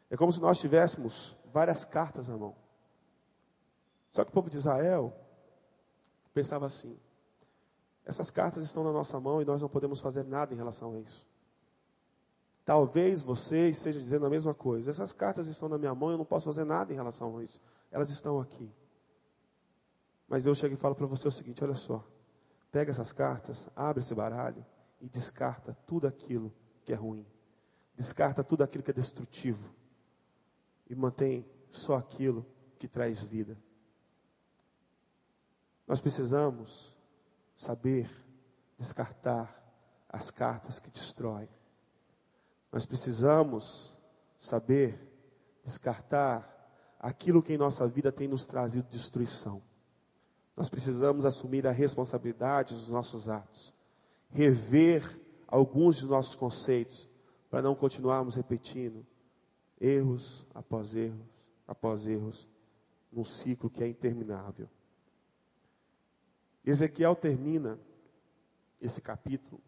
É 0.10 0.16
como 0.16 0.32
se 0.32 0.40
nós 0.40 0.58
tivéssemos 0.58 1.36
várias 1.52 1.84
cartas 1.84 2.30
na 2.30 2.38
mão. 2.38 2.56
Só 4.10 4.24
que 4.24 4.30
o 4.30 4.34
povo 4.34 4.50
de 4.50 4.56
Israel 4.56 5.14
pensava 6.34 6.66
assim: 6.66 6.98
essas 8.06 8.32
cartas 8.32 8.64
estão 8.64 8.86
na 8.86 8.94
nossa 8.94 9.20
mão 9.20 9.42
e 9.42 9.46
nós 9.46 9.62
não 9.62 9.68
podemos 9.68 10.00
fazer 10.00 10.24
nada 10.24 10.54
em 10.54 10.58
relação 10.58 10.94
a 10.94 11.00
isso. 11.00 11.28
Talvez 12.64 13.22
você 13.22 13.70
esteja 13.70 14.00
dizendo 14.00 14.26
a 14.26 14.30
mesma 14.30 14.54
coisa. 14.54 14.92
Essas 14.92 15.14
cartas 15.14 15.48
estão 15.48 15.68
na 15.68 15.78
minha 15.78 15.96
mão 15.96 16.12
eu 16.12 16.18
não 16.18 16.26
posso 16.26 16.46
fazer 16.46 16.64
nada 16.64 16.94
em 16.94 16.96
relação 16.96 17.38
a 17.38 17.44
isso. 17.44 17.60
Elas 17.92 18.10
estão 18.10 18.40
aqui. 18.40 18.72
Mas 20.28 20.46
eu 20.46 20.56
chego 20.56 20.74
e 20.74 20.78
falo 20.78 20.96
para 20.96 21.08
você 21.08 21.28
o 21.28 21.32
seguinte: 21.32 21.64
olha 21.64 21.76
só. 21.76 22.06
Pega 22.72 22.92
essas 22.92 23.12
cartas, 23.12 23.68
abre 23.76 24.02
esse 24.02 24.16
baralho 24.16 24.66
e 25.02 25.10
descarta 25.10 25.78
tudo 25.86 26.08
aquilo 26.08 26.54
que 26.86 26.94
é 26.94 26.96
ruim. 26.96 27.26
Descarta 27.96 28.44
tudo 28.44 28.64
aquilo 28.64 28.84
que 28.84 28.92
é 28.92 28.94
destrutivo. 28.94 29.74
E 30.90 30.96
mantém 30.96 31.46
só 31.70 31.96
aquilo 31.96 32.46
que 32.80 32.88
traz 32.88 33.24
vida. 33.24 33.58
Nós 35.86 36.00
precisamos 36.00 36.96
saber 37.56 38.10
descartar 38.78 39.62
as 40.08 40.32
cartas 40.32 40.80
que 40.80 40.90
destroem. 40.90 41.50
Nós 42.72 42.86
precisamos 42.86 43.98
saber 44.40 45.00
descartar 45.64 46.48
aquilo 47.00 47.44
que 47.44 47.54
em 47.54 47.58
nossa 47.58 47.88
vida 47.88 48.12
tem 48.12 48.28
nos 48.28 48.46
trazido 48.46 48.88
destruição. 48.90 49.62
Nós 50.56 50.70
precisamos 50.70 51.26
assumir 51.26 51.66
a 51.68 51.72
responsabilidade 51.72 52.74
dos 52.74 52.88
nossos 52.88 53.28
atos 53.28 53.74
rever 54.32 55.20
alguns 55.48 55.98
de 55.98 56.08
nossos 56.08 56.36
conceitos, 56.36 57.10
para 57.50 57.62
não 57.62 57.76
continuarmos 57.76 58.36
repetindo 58.36 59.06
erros 59.80 60.46
após 60.54 60.96
erros, 60.96 61.20
após 61.68 62.08
erros, 62.08 62.48
num 63.12 63.26
ciclo 63.26 63.70
que 63.70 63.84
é 63.84 63.88
interminável. 63.88 64.70
Ezequiel 66.66 67.16
termina 67.16 67.78
esse 68.80 69.02
capítulo 69.02 69.62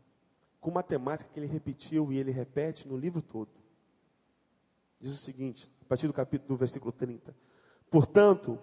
com 0.64 0.72
uma 0.72 0.82
temática 0.82 1.30
que 1.32 1.40
ele 1.40 1.46
repetiu 1.46 2.12
e 2.12 2.18
ele 2.18 2.32
repete 2.32 2.88
no 2.88 2.98
livro 2.98 3.22
todo. 3.22 3.50
Diz 5.00 5.12
o 5.12 5.18
seguinte, 5.18 5.70
a 5.82 5.86
partir 5.86 6.08
do 6.08 6.14
capítulo 6.14 6.48
do 6.48 6.56
versículo 6.56 6.94
30. 6.94 7.36
Portanto, 7.92 8.58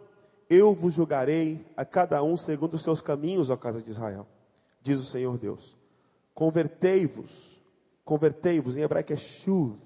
eu 0.49 0.75
vos 0.75 0.95
julgarei 0.95 1.65
a 1.77 1.85
cada 1.85 2.23
um 2.23 2.39
segundo 2.39 2.75
os 2.75 2.83
seus 2.83 3.03
caminhos, 3.03 3.51
ó 3.51 3.57
casa 3.57 3.83
de 3.83 3.91
Israel, 3.91 4.27
diz 4.81 4.99
o 4.99 5.05
Senhor 5.05 5.37
Deus. 5.37 5.77
Convertei-vos. 6.35 7.61
Convertei-vos, 8.03 8.79
em 8.79 8.81
hebraico 8.81 9.13
é 9.13 9.17
shuv. 9.17 9.79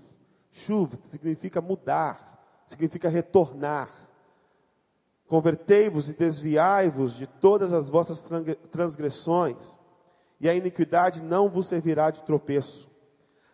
Shuv 0.53 0.95
significa 1.07 1.61
mudar, 1.61 2.65
significa 2.65 3.09
retornar. 3.09 3.91
Convertei-vos 5.27 6.09
e 6.09 6.13
desviai-vos 6.13 7.17
de 7.17 7.27
todas 7.27 7.73
as 7.73 7.91
vossas 7.91 8.25
transgressões, 8.71 9.81
e 10.41 10.49
a 10.49 10.55
iniquidade 10.55 11.23
não 11.23 11.49
vos 11.49 11.69
servirá 11.69 12.11
de 12.11 12.23
tropeço. 12.23 12.91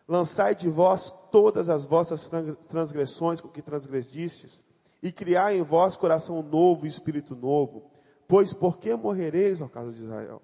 Lançai 0.09 0.55
de 0.55 0.69
vós 0.69 1.13
todas 1.31 1.69
as 1.69 1.87
vossas 1.87 2.29
transgressões 2.69 3.41
com 3.41 3.49
que 3.49 3.63
transgredistes, 3.63 4.65
e 5.03 5.11
criai 5.11 5.57
em 5.57 5.63
vós 5.63 5.97
coração 5.97 6.43
novo 6.43 6.85
e 6.85 6.89
espírito 6.89 7.35
novo. 7.35 7.91
Pois 8.29 8.53
por 8.53 8.79
que 8.79 8.95
morrereis, 8.95 9.61
ó 9.61 9.69
casa 9.69 9.93
de 9.93 10.03
Israel? 10.03 10.43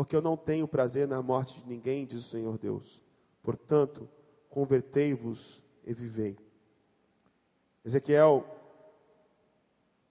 porque 0.00 0.14
eu 0.14 0.22
não 0.22 0.36
tenho 0.36 0.68
prazer 0.68 1.06
na 1.06 1.20
morte 1.22 1.60
de 1.60 1.68
ninguém, 1.68 2.06
diz 2.06 2.20
o 2.26 2.30
Senhor 2.30 2.56
Deus. 2.58 3.02
Portanto, 3.42 4.08
convertei-vos 4.48 5.62
e 5.84 5.92
vivei. 5.92 6.38
Ezequiel 7.84 8.46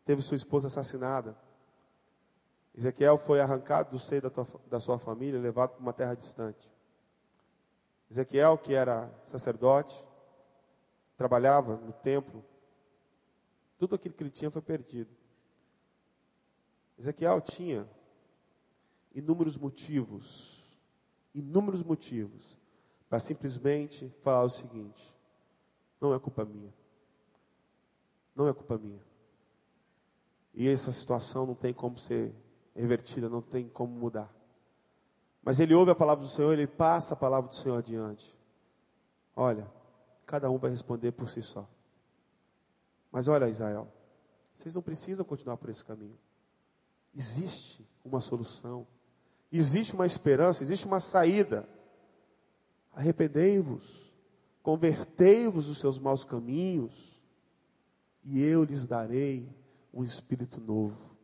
teve 0.05 0.21
sua 0.21 0.35
esposa 0.35 0.67
assassinada. 0.67 1.35
Ezequiel 2.79 3.17
foi 3.17 3.41
arrancado 3.41 3.91
do 3.91 3.99
seio 3.99 4.21
da, 4.21 4.29
tua, 4.29 4.47
da 4.69 4.79
sua 4.79 4.97
família 4.97 5.37
e 5.37 5.41
levado 5.41 5.71
para 5.71 5.81
uma 5.81 5.91
terra 5.91 6.15
distante. 6.15 6.71
Ezequiel, 8.09 8.57
que 8.57 8.73
era 8.73 9.13
sacerdote, 9.25 10.01
trabalhava 11.17 11.75
no 11.75 11.91
templo, 11.91 12.41
tudo 13.77 13.95
aquilo 13.95 14.13
que 14.13 14.23
ele 14.23 14.29
tinha 14.29 14.49
foi 14.49 14.61
perdido. 14.61 15.13
Ezequiel 16.97 17.41
tinha 17.41 17.85
inúmeros 19.13 19.57
motivos, 19.57 20.79
inúmeros 21.35 21.83
motivos, 21.83 22.57
para 23.09 23.19
simplesmente 23.19 24.07
falar 24.21 24.43
o 24.43 24.49
seguinte: 24.49 25.13
não 25.99 26.13
é 26.13 26.19
culpa 26.19 26.45
minha. 26.45 26.73
Não 28.33 28.47
é 28.47 28.53
culpa 28.53 28.77
minha. 28.77 29.05
E 30.53 30.69
essa 30.69 30.93
situação 30.93 31.45
não 31.45 31.55
tem 31.55 31.73
como 31.73 31.97
ser 31.97 32.33
revertida, 32.75 33.29
não 33.29 33.41
tem 33.41 33.67
como 33.67 33.93
mudar. 33.93 34.33
Mas 35.43 35.59
ele 35.59 35.73
ouve 35.73 35.91
a 35.91 35.95
palavra 35.95 36.23
do 36.23 36.29
Senhor, 36.29 36.53
ele 36.53 36.67
passa 36.67 37.13
a 37.13 37.17
palavra 37.17 37.49
do 37.49 37.55
Senhor 37.55 37.77
adiante. 37.77 38.37
Olha, 39.35 39.69
cada 40.25 40.49
um 40.49 40.57
vai 40.57 40.69
responder 40.69 41.11
por 41.11 41.29
si 41.29 41.41
só. 41.41 41.67
Mas 43.11 43.27
olha, 43.27 43.49
Israel, 43.49 43.87
vocês 44.53 44.75
não 44.75 44.81
precisam 44.81 45.25
continuar 45.25 45.57
por 45.57 45.69
esse 45.69 45.83
caminho. 45.83 46.17
Existe 47.15 47.87
uma 48.03 48.21
solução. 48.21 48.85
Existe 49.51 49.93
uma 49.93 50.05
esperança, 50.05 50.61
existe 50.61 50.85
uma 50.85 50.99
saída. 50.99 51.67
Arrependei-vos, 52.93 54.13
convertei-vos 54.61 55.67
dos 55.67 55.79
seus 55.79 55.99
maus 55.99 56.23
caminhos, 56.23 57.19
e 58.23 58.41
eu 58.43 58.63
lhes 58.63 58.85
darei 58.85 59.49
um 59.93 60.03
espírito 60.03 60.59
novo, 60.59 61.15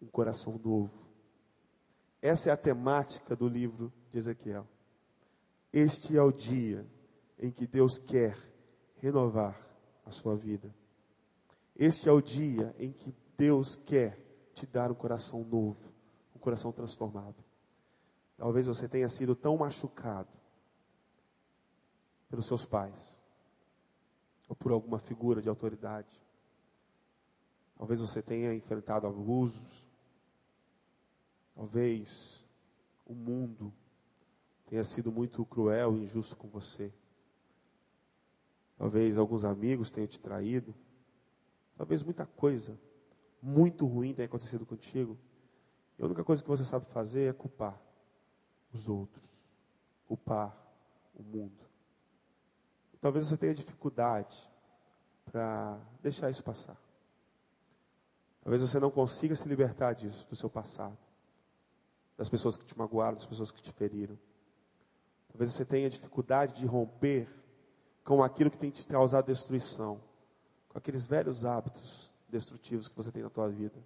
um 0.00 0.06
coração 0.06 0.58
novo. 0.58 1.08
Essa 2.22 2.50
é 2.50 2.52
a 2.52 2.56
temática 2.56 3.34
do 3.34 3.48
livro 3.48 3.92
de 4.10 4.18
Ezequiel. 4.18 4.66
Este 5.72 6.16
é 6.16 6.22
o 6.22 6.32
dia 6.32 6.86
em 7.38 7.50
que 7.50 7.66
Deus 7.66 7.98
quer 7.98 8.36
renovar 8.96 9.58
a 10.04 10.10
sua 10.10 10.36
vida. 10.36 10.74
Este 11.76 12.08
é 12.08 12.12
o 12.12 12.20
dia 12.20 12.74
em 12.78 12.92
que 12.92 13.14
Deus 13.36 13.74
quer 13.74 14.18
te 14.54 14.66
dar 14.66 14.90
um 14.90 14.94
coração 14.94 15.44
novo 15.44 15.90
coração 16.40 16.72
transformado. 16.72 17.36
Talvez 18.36 18.66
você 18.66 18.88
tenha 18.88 19.08
sido 19.08 19.36
tão 19.36 19.56
machucado 19.58 20.30
pelos 22.28 22.46
seus 22.46 22.64
pais, 22.64 23.22
ou 24.48 24.56
por 24.56 24.72
alguma 24.72 24.98
figura 24.98 25.42
de 25.42 25.48
autoridade. 25.48 26.20
Talvez 27.76 28.00
você 28.00 28.22
tenha 28.22 28.54
enfrentado 28.54 29.06
abusos. 29.06 29.86
Talvez 31.60 32.48
o 33.04 33.12
mundo 33.12 33.70
tenha 34.64 34.82
sido 34.82 35.12
muito 35.12 35.44
cruel 35.44 35.94
e 35.94 36.04
injusto 36.04 36.34
com 36.34 36.48
você. 36.48 36.90
Talvez 38.78 39.18
alguns 39.18 39.44
amigos 39.44 39.90
tenham 39.90 40.06
te 40.06 40.18
traído. 40.18 40.74
Talvez 41.76 42.02
muita 42.02 42.24
coisa 42.24 42.80
muito 43.42 43.84
ruim 43.86 44.14
tenha 44.14 44.24
acontecido 44.24 44.64
contigo. 44.64 45.18
E 45.98 46.02
a 46.02 46.06
única 46.06 46.24
coisa 46.24 46.42
que 46.42 46.48
você 46.48 46.64
sabe 46.64 46.86
fazer 46.86 47.28
é 47.28 47.32
culpar 47.34 47.78
os 48.72 48.88
outros, 48.88 49.46
culpar 50.06 50.56
o 51.14 51.22
mundo. 51.22 51.62
E 52.94 52.96
talvez 52.96 53.26
você 53.26 53.36
tenha 53.36 53.52
dificuldade 53.52 54.50
para 55.26 55.78
deixar 56.00 56.30
isso 56.30 56.42
passar. 56.42 56.80
Talvez 58.40 58.62
você 58.62 58.80
não 58.80 58.90
consiga 58.90 59.34
se 59.34 59.46
libertar 59.46 59.92
disso, 59.92 60.26
do 60.26 60.34
seu 60.34 60.48
passado, 60.48 61.09
das 62.20 62.28
pessoas 62.28 62.54
que 62.54 62.66
te 62.66 62.76
magoaram, 62.76 63.14
das 63.14 63.24
pessoas 63.24 63.50
que 63.50 63.62
te 63.62 63.72
feriram. 63.72 64.18
Talvez 65.28 65.54
você 65.54 65.64
tenha 65.64 65.88
dificuldade 65.88 66.52
de 66.52 66.66
romper 66.66 67.26
com 68.04 68.22
aquilo 68.22 68.50
que 68.50 68.58
tem 68.58 68.70
te 68.70 68.86
causado 68.86 69.24
destruição, 69.24 69.98
com 70.68 70.76
aqueles 70.76 71.06
velhos 71.06 71.46
hábitos 71.46 72.12
destrutivos 72.28 72.88
que 72.88 72.94
você 72.94 73.10
tem 73.10 73.22
na 73.22 73.30
tua 73.30 73.48
vida 73.48 73.82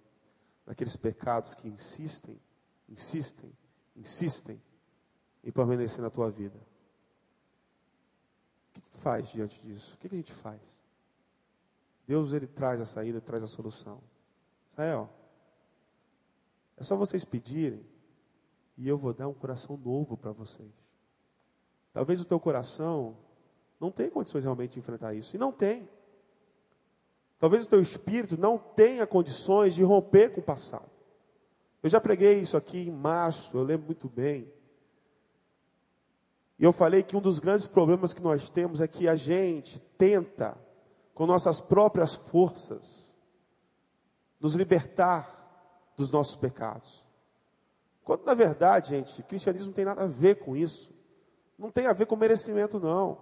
naqueles 0.65 0.97
pecados 0.97 1.53
que 1.53 1.69
insistem, 1.69 2.37
insistem, 2.89 3.53
insistem 3.95 4.61
em 5.41 5.51
permanecer 5.51 6.01
na 6.01 6.09
tua 6.09 6.29
vida. 6.29 6.59
que, 8.73 8.81
que 8.81 8.97
faz 8.97 9.29
diante 9.29 9.61
disso? 9.61 9.93
O 9.93 9.97
que, 9.97 10.09
que 10.09 10.15
a 10.15 10.17
gente 10.17 10.33
faz? 10.33 10.83
Deus 12.05 12.33
ele 12.33 12.47
traz 12.47 12.81
a 12.81 12.85
saída, 12.85 13.21
traz 13.21 13.43
a 13.43 13.47
solução. 13.47 14.01
Israel, 14.73 15.09
é 16.75 16.83
só 16.83 16.97
vocês 16.97 17.23
pedirem 17.23 17.94
e 18.77 18.87
eu 18.87 18.97
vou 18.97 19.13
dar 19.13 19.27
um 19.27 19.33
coração 19.33 19.77
novo 19.77 20.17
para 20.17 20.31
vocês. 20.31 20.71
Talvez 21.93 22.19
o 22.19 22.25
teu 22.25 22.39
coração 22.39 23.17
não 23.79 23.91
tenha 23.91 24.11
condições 24.11 24.43
realmente 24.43 24.73
de 24.73 24.79
enfrentar 24.79 25.13
isso. 25.13 25.35
E 25.35 25.39
não 25.39 25.51
tem. 25.51 25.87
Talvez 27.39 27.63
o 27.63 27.69
teu 27.69 27.81
espírito 27.81 28.37
não 28.37 28.57
tenha 28.57 29.05
condições 29.05 29.75
de 29.75 29.83
romper 29.83 30.33
com 30.33 30.41
o 30.41 30.43
passado. 30.43 30.89
Eu 31.83 31.89
já 31.89 32.01
preguei 32.01 32.39
isso 32.39 32.57
aqui 32.57 32.87
em 32.87 32.91
março, 32.91 33.57
eu 33.57 33.63
lembro 33.63 33.85
muito 33.85 34.09
bem. 34.09 34.51
E 36.57 36.63
eu 36.63 36.71
falei 36.71 37.03
que 37.03 37.15
um 37.15 37.21
dos 37.21 37.37
grandes 37.37 37.67
problemas 37.67 38.13
que 38.13 38.23
nós 38.23 38.49
temos 38.49 38.81
é 38.81 38.87
que 38.87 39.07
a 39.07 39.15
gente 39.15 39.79
tenta, 39.97 40.57
com 41.13 41.25
nossas 41.25 41.61
próprias 41.61 42.15
forças, 42.15 43.17
nos 44.39 44.55
libertar 44.55 45.93
dos 45.95 46.09
nossos 46.09 46.35
pecados. 46.35 47.04
Quando 48.05 48.23
na 48.23 48.35
verdade, 48.35 48.89
gente, 48.89 49.23
cristianismo 49.23 49.69
não 49.69 49.73
tem 49.73 49.83
nada 49.83 50.03
a 50.03 50.07
ver 50.07 50.35
com 50.35 50.55
isso. 50.55 50.93
Não 51.57 51.71
tem 51.71 51.87
a 51.87 51.93
ver 51.93 52.05
com 52.05 52.15
merecimento, 52.15 52.79
não. 52.79 53.17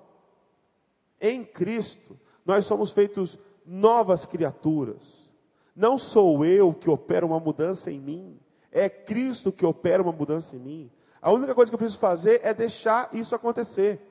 Em 1.22 1.44
Cristo, 1.44 2.20
nós 2.46 2.66
somos 2.66 2.92
feitos 2.92 3.40
novas 3.66 4.26
criaturas. 4.26 5.32
Não 5.74 5.98
sou 5.98 6.44
eu 6.46 6.74
que 6.74 6.90
opero 6.90 7.26
uma 7.28 7.40
mudança 7.40 7.90
em 7.90 8.00
mim, 8.00 8.40
é 8.72 8.90
Cristo 8.90 9.52
que 9.54 9.66
opera 9.66 10.04
uma 10.04 10.12
mudança 10.12 10.56
em 10.56 10.60
mim. 10.60 10.92
A 11.22 11.32
única 11.32 11.56
coisa 11.56 11.72
que 11.72 11.76
eu 11.76 11.80
preciso 11.80 12.00
fazer 12.00 12.42
é 12.44 12.54
deixar 12.54 13.10
isso 13.14 13.34
acontecer. 13.34 14.02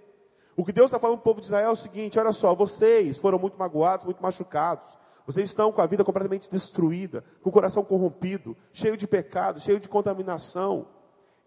O 0.56 0.64
que 0.64 0.72
Deus 0.72 0.86
está 0.86 0.98
falando 0.98 1.18
para 1.18 1.22
o 1.22 1.24
povo 1.24 1.40
de 1.40 1.46
Israel 1.46 1.68
é 1.68 1.72
o 1.72 1.76
seguinte: 1.76 2.18
olha 2.18 2.32
só, 2.32 2.54
vocês 2.54 3.18
foram 3.18 3.38
muito 3.38 3.58
magoados, 3.58 4.06
muito 4.06 4.22
machucados. 4.22 4.96
Vocês 5.26 5.48
estão 5.48 5.72
com 5.72 5.80
a 5.80 5.86
vida 5.86 6.04
completamente 6.04 6.50
destruída, 6.50 7.24
com 7.40 7.50
o 7.50 7.52
coração 7.52 7.84
corrompido, 7.84 8.56
cheio 8.72 8.96
de 8.96 9.06
pecado, 9.06 9.60
cheio 9.60 9.78
de 9.78 9.88
contaminação. 9.88 10.88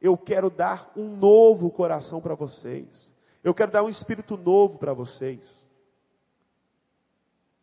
Eu 0.01 0.17
quero 0.17 0.49
dar 0.49 0.91
um 0.95 1.15
novo 1.15 1.69
coração 1.69 2.21
para 2.21 2.35
vocês. 2.35 3.11
Eu 3.43 3.53
quero 3.53 3.71
dar 3.71 3.83
um 3.83 3.89
espírito 3.89 4.38
novo 4.38 4.79
para 4.79 4.93
vocês. 4.93 5.69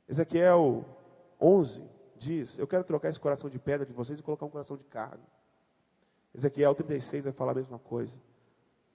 Ezequiel 0.08 0.84
11 1.40 1.82
diz: 2.16 2.58
Eu 2.58 2.66
quero 2.66 2.84
trocar 2.84 3.08
esse 3.08 3.20
coração 3.20 3.48
de 3.48 3.58
pedra 3.58 3.86
de 3.86 3.92
vocês 3.92 4.18
e 4.20 4.22
colocar 4.22 4.46
um 4.46 4.50
coração 4.50 4.76
de 4.76 4.84
carne. 4.84 5.24
Ezequiel 6.34 6.74
36 6.74 7.24
vai 7.24 7.32
falar 7.32 7.52
a 7.52 7.56
mesma 7.56 7.78
coisa. 7.78 8.20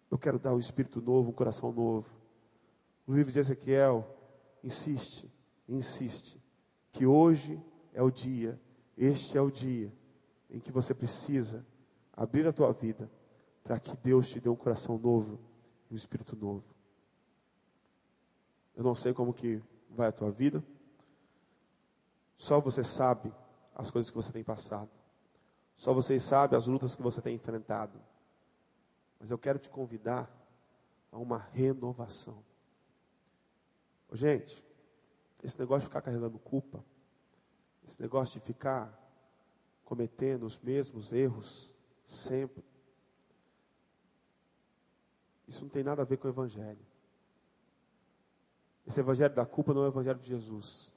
Eu 0.10 0.17
quero 0.17 0.39
dar 0.39 0.53
um 0.53 0.60
espírito 0.60 1.01
novo, 1.01 1.30
um 1.30 1.34
coração 1.34 1.71
novo. 1.71 2.10
O 3.06 3.13
livro 3.13 3.32
de 3.32 3.39
Ezequiel 3.39 4.06
insiste, 4.63 5.32
insiste, 5.67 6.41
que 6.98 7.06
hoje 7.06 7.62
é 7.94 8.02
o 8.02 8.10
dia, 8.10 8.60
este 8.98 9.38
é 9.38 9.42
o 9.42 9.52
dia 9.52 9.94
em 10.50 10.60
que 10.60 10.72
você 10.72 10.96
precisa 10.96 11.64
abrir 12.12 12.48
a 12.48 12.52
tua 12.52 12.74
vida 12.74 13.08
para 13.64 13.80
que 13.80 13.96
Deus 13.98 14.30
te 14.30 14.40
dê 14.40 14.50
um 14.50 14.56
coração 14.56 14.98
novo 14.98 15.40
e 15.92 15.94
um 15.94 15.96
espírito 15.96 16.36
novo. 16.36 16.64
Eu 18.76 18.84
não 18.84 18.96
sei 18.96 19.14
como 19.14 19.32
que 19.32 19.62
vai 19.92 20.08
a 20.08 20.12
tua 20.12 20.32
vida. 20.32 20.64
Só 22.36 22.60
você 22.60 22.84
sabe 22.84 23.32
as 23.76 23.92
coisas 23.92 24.10
que 24.10 24.18
você 24.18 24.32
tem 24.32 24.44
passado. 24.44 24.90
Só 25.76 25.94
você 25.94 26.20
sabe 26.20 26.56
as 26.56 26.66
lutas 26.66 26.96
que 26.96 27.04
você 27.04 27.22
tem 27.22 27.36
enfrentado. 27.36 28.02
Mas 29.20 29.30
eu 29.30 29.38
quero 29.38 29.60
te 29.60 29.70
convidar 29.70 30.32
a 31.12 31.20
uma 31.20 31.38
renovação. 31.38 32.44
Gente, 34.14 34.66
esse 35.43 35.60
negócio 35.60 35.82
de 35.82 35.88
ficar 35.88 36.02
carregando 36.02 36.39
culpa, 36.39 36.84
esse 37.88 38.02
negócio 38.02 38.39
de 38.39 38.45
ficar 38.45 38.97
cometendo 39.86 40.43
os 40.43 40.60
mesmos 40.60 41.13
erros 41.13 41.76
sempre, 42.04 42.63
isso 45.47 45.62
não 45.62 45.69
tem 45.69 45.84
nada 45.84 46.02
a 46.02 46.06
ver 46.06 46.17
com 46.17 46.28
o 46.28 46.32
Evangelho. 46.32 46.86
Esse 48.86 49.00
Evangelho 49.00 49.34
da 49.34 49.45
culpa 49.45 49.73
não 49.73 49.84
é 49.84 49.86
o 49.86 49.89
Evangelho 49.89 50.19
de 50.19 50.28
Jesus. 50.28 50.93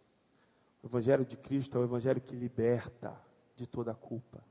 O 0.82 0.86
Evangelho 0.86 1.24
de 1.24 1.36
Cristo 1.36 1.78
é 1.78 1.80
o 1.80 1.84
Evangelho 1.84 2.20
que 2.20 2.34
liberta 2.34 3.16
de 3.54 3.66
toda 3.66 3.92
a 3.92 3.94
culpa. 3.94 4.42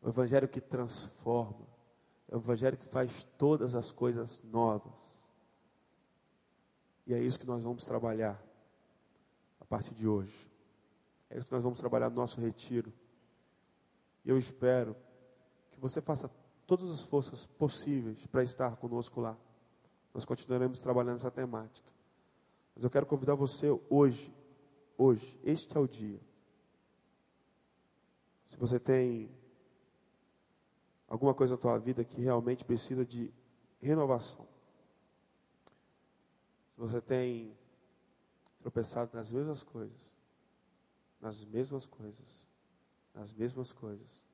O 0.00 0.08
Evangelho 0.08 0.48
que 0.48 0.60
transforma. 0.60 1.66
É 2.28 2.36
o 2.36 2.38
Evangelho 2.38 2.76
que 2.76 2.86
faz 2.86 3.24
todas 3.36 3.74
as 3.74 3.90
coisas 3.90 4.42
novas. 4.44 4.92
E 7.06 7.14
é 7.14 7.18
isso 7.18 7.38
que 7.38 7.46
nós 7.46 7.64
vamos 7.64 7.84
trabalhar 7.84 8.40
a 9.64 9.66
partir 9.66 9.94
de 9.94 10.06
hoje. 10.06 10.50
É 11.28 11.36
isso 11.36 11.46
que 11.46 11.52
nós 11.52 11.62
vamos 11.62 11.80
trabalhar 11.80 12.10
no 12.10 12.16
nosso 12.16 12.40
retiro. 12.40 12.92
E 14.24 14.30
eu 14.30 14.38
espero 14.38 14.94
que 15.72 15.80
você 15.80 16.00
faça 16.00 16.30
todas 16.66 16.88
as 16.90 17.02
forças 17.02 17.46
possíveis 17.46 18.26
para 18.26 18.42
estar 18.42 18.76
conosco 18.76 19.20
lá. 19.20 19.36
Nós 20.12 20.24
continuaremos 20.24 20.80
trabalhando 20.80 21.16
essa 21.16 21.30
temática. 21.30 21.90
Mas 22.74 22.84
eu 22.84 22.90
quero 22.90 23.06
convidar 23.06 23.34
você 23.34 23.68
hoje, 23.90 24.32
hoje, 24.96 25.40
este 25.42 25.76
é 25.76 25.80
o 25.80 25.88
dia. 25.88 26.20
Se 28.46 28.56
você 28.56 28.78
tem 28.78 29.30
alguma 31.08 31.34
coisa 31.34 31.54
na 31.54 31.60
tua 31.60 31.78
vida 31.78 32.04
que 32.04 32.20
realmente 32.20 32.64
precisa 32.64 33.04
de 33.04 33.32
renovação. 33.80 34.46
Se 36.74 36.80
você 36.80 37.00
tem 37.00 37.56
tropeçado 38.64 39.14
nas 39.14 39.30
mesmas 39.30 39.62
coisas, 39.62 40.10
nas 41.20 41.44
mesmas 41.44 41.84
coisas, 41.84 42.48
nas 43.12 43.30
mesmas 43.34 43.74
coisas, 43.74 44.26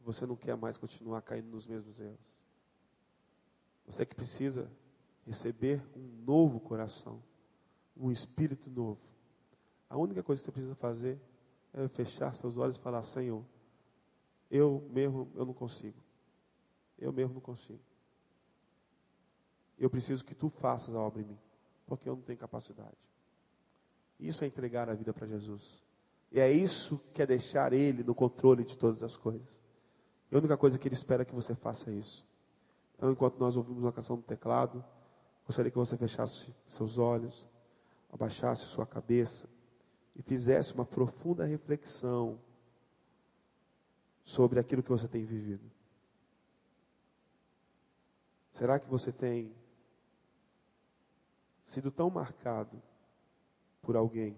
você 0.00 0.26
não 0.26 0.36
quer 0.36 0.54
mais 0.54 0.76
continuar 0.76 1.22
caindo 1.22 1.48
nos 1.48 1.66
mesmos 1.66 1.98
erros. 1.98 2.36
Você 3.86 4.04
que 4.04 4.14
precisa 4.14 4.70
receber 5.24 5.82
um 5.96 6.24
novo 6.26 6.60
coração, 6.60 7.22
um 7.96 8.12
espírito 8.12 8.68
novo. 8.68 9.00
A 9.88 9.96
única 9.96 10.22
coisa 10.22 10.42
que 10.42 10.44
você 10.44 10.52
precisa 10.52 10.74
fazer 10.74 11.18
é 11.72 11.88
fechar 11.88 12.34
seus 12.34 12.58
olhos 12.58 12.76
e 12.76 12.80
falar: 12.80 13.02
Senhor, 13.02 13.42
eu 14.50 14.86
mesmo 14.90 15.32
eu 15.34 15.46
não 15.46 15.54
consigo. 15.54 15.98
Eu 16.98 17.14
mesmo 17.14 17.32
não 17.32 17.40
consigo. 17.40 17.80
Eu 19.78 19.88
preciso 19.88 20.22
que 20.22 20.34
tu 20.34 20.50
faças 20.50 20.94
a 20.94 21.00
obra 21.00 21.22
em 21.22 21.24
mim, 21.24 21.38
porque 21.86 22.06
eu 22.06 22.14
não 22.14 22.22
tenho 22.22 22.38
capacidade. 22.38 23.13
Isso 24.18 24.44
é 24.44 24.46
entregar 24.46 24.88
a 24.88 24.94
vida 24.94 25.12
para 25.12 25.26
Jesus. 25.26 25.82
E 26.30 26.40
é 26.40 26.50
isso 26.50 27.00
que 27.12 27.22
é 27.22 27.26
deixar 27.26 27.72
Ele 27.72 28.02
no 28.02 28.14
controle 28.14 28.64
de 28.64 28.76
todas 28.76 29.02
as 29.02 29.16
coisas. 29.16 29.62
E 30.30 30.34
a 30.34 30.38
única 30.38 30.56
coisa 30.56 30.78
que 30.78 30.88
Ele 30.88 30.94
espera 30.94 31.22
é 31.22 31.24
que 31.24 31.34
você 31.34 31.54
faça 31.54 31.90
isso. 31.90 32.26
Então, 32.96 33.10
enquanto 33.10 33.38
nós 33.38 33.56
ouvimos 33.56 33.82
uma 33.82 33.92
canção 33.92 34.16
no 34.16 34.22
teclado, 34.22 34.84
gostaria 35.46 35.70
que 35.70 35.78
você 35.78 35.96
fechasse 35.96 36.54
seus 36.66 36.98
olhos, 36.98 37.48
abaixasse 38.12 38.64
sua 38.66 38.86
cabeça 38.86 39.48
e 40.16 40.22
fizesse 40.22 40.74
uma 40.74 40.84
profunda 40.84 41.44
reflexão 41.44 42.38
sobre 44.22 44.58
aquilo 44.58 44.82
que 44.82 44.90
você 44.90 45.06
tem 45.06 45.24
vivido. 45.24 45.70
Será 48.50 48.78
que 48.78 48.88
você 48.88 49.12
tem 49.12 49.52
sido 51.64 51.90
tão 51.90 52.08
marcado 52.08 52.80
por 53.84 53.96
alguém 53.96 54.36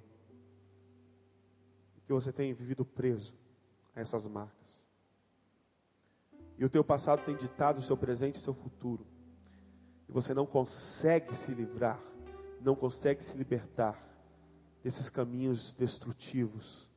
que 2.06 2.12
você 2.12 2.32
tem 2.32 2.52
vivido 2.52 2.84
preso 2.84 3.34
a 3.94 4.00
essas 4.00 4.28
marcas? 4.28 4.84
E 6.58 6.64
o 6.64 6.70
teu 6.70 6.84
passado 6.84 7.24
tem 7.24 7.36
ditado 7.36 7.78
o 7.78 7.82
seu 7.82 7.96
presente 7.96 8.36
e 8.36 8.40
seu 8.40 8.54
futuro. 8.54 9.06
E 10.08 10.12
você 10.12 10.32
não 10.32 10.46
consegue 10.46 11.34
se 11.34 11.52
livrar, 11.52 12.00
não 12.60 12.74
consegue 12.74 13.22
se 13.22 13.36
libertar 13.36 14.00
desses 14.82 15.10
caminhos 15.10 15.74
destrutivos 15.74 16.88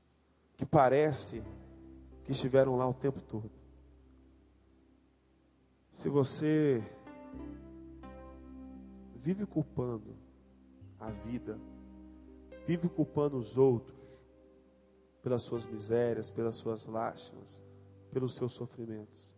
que 0.56 0.66
parece 0.66 1.44
que 2.24 2.32
estiveram 2.32 2.76
lá 2.76 2.88
o 2.88 2.94
tempo 2.94 3.22
todo. 3.22 3.50
Se 5.92 6.08
você 6.08 6.84
vive 9.16 9.46
culpando 9.46 10.16
a 11.00 11.10
vida, 11.10 11.60
vive 12.70 12.88
culpando 12.88 13.36
os 13.36 13.58
outros 13.58 14.24
pelas 15.24 15.42
suas 15.42 15.66
misérias, 15.66 16.30
pelas 16.30 16.56
suas 16.56 16.86
lástimas, 16.86 17.60
pelos 18.12 18.36
seus 18.36 18.54
sofrimentos. 18.54 19.36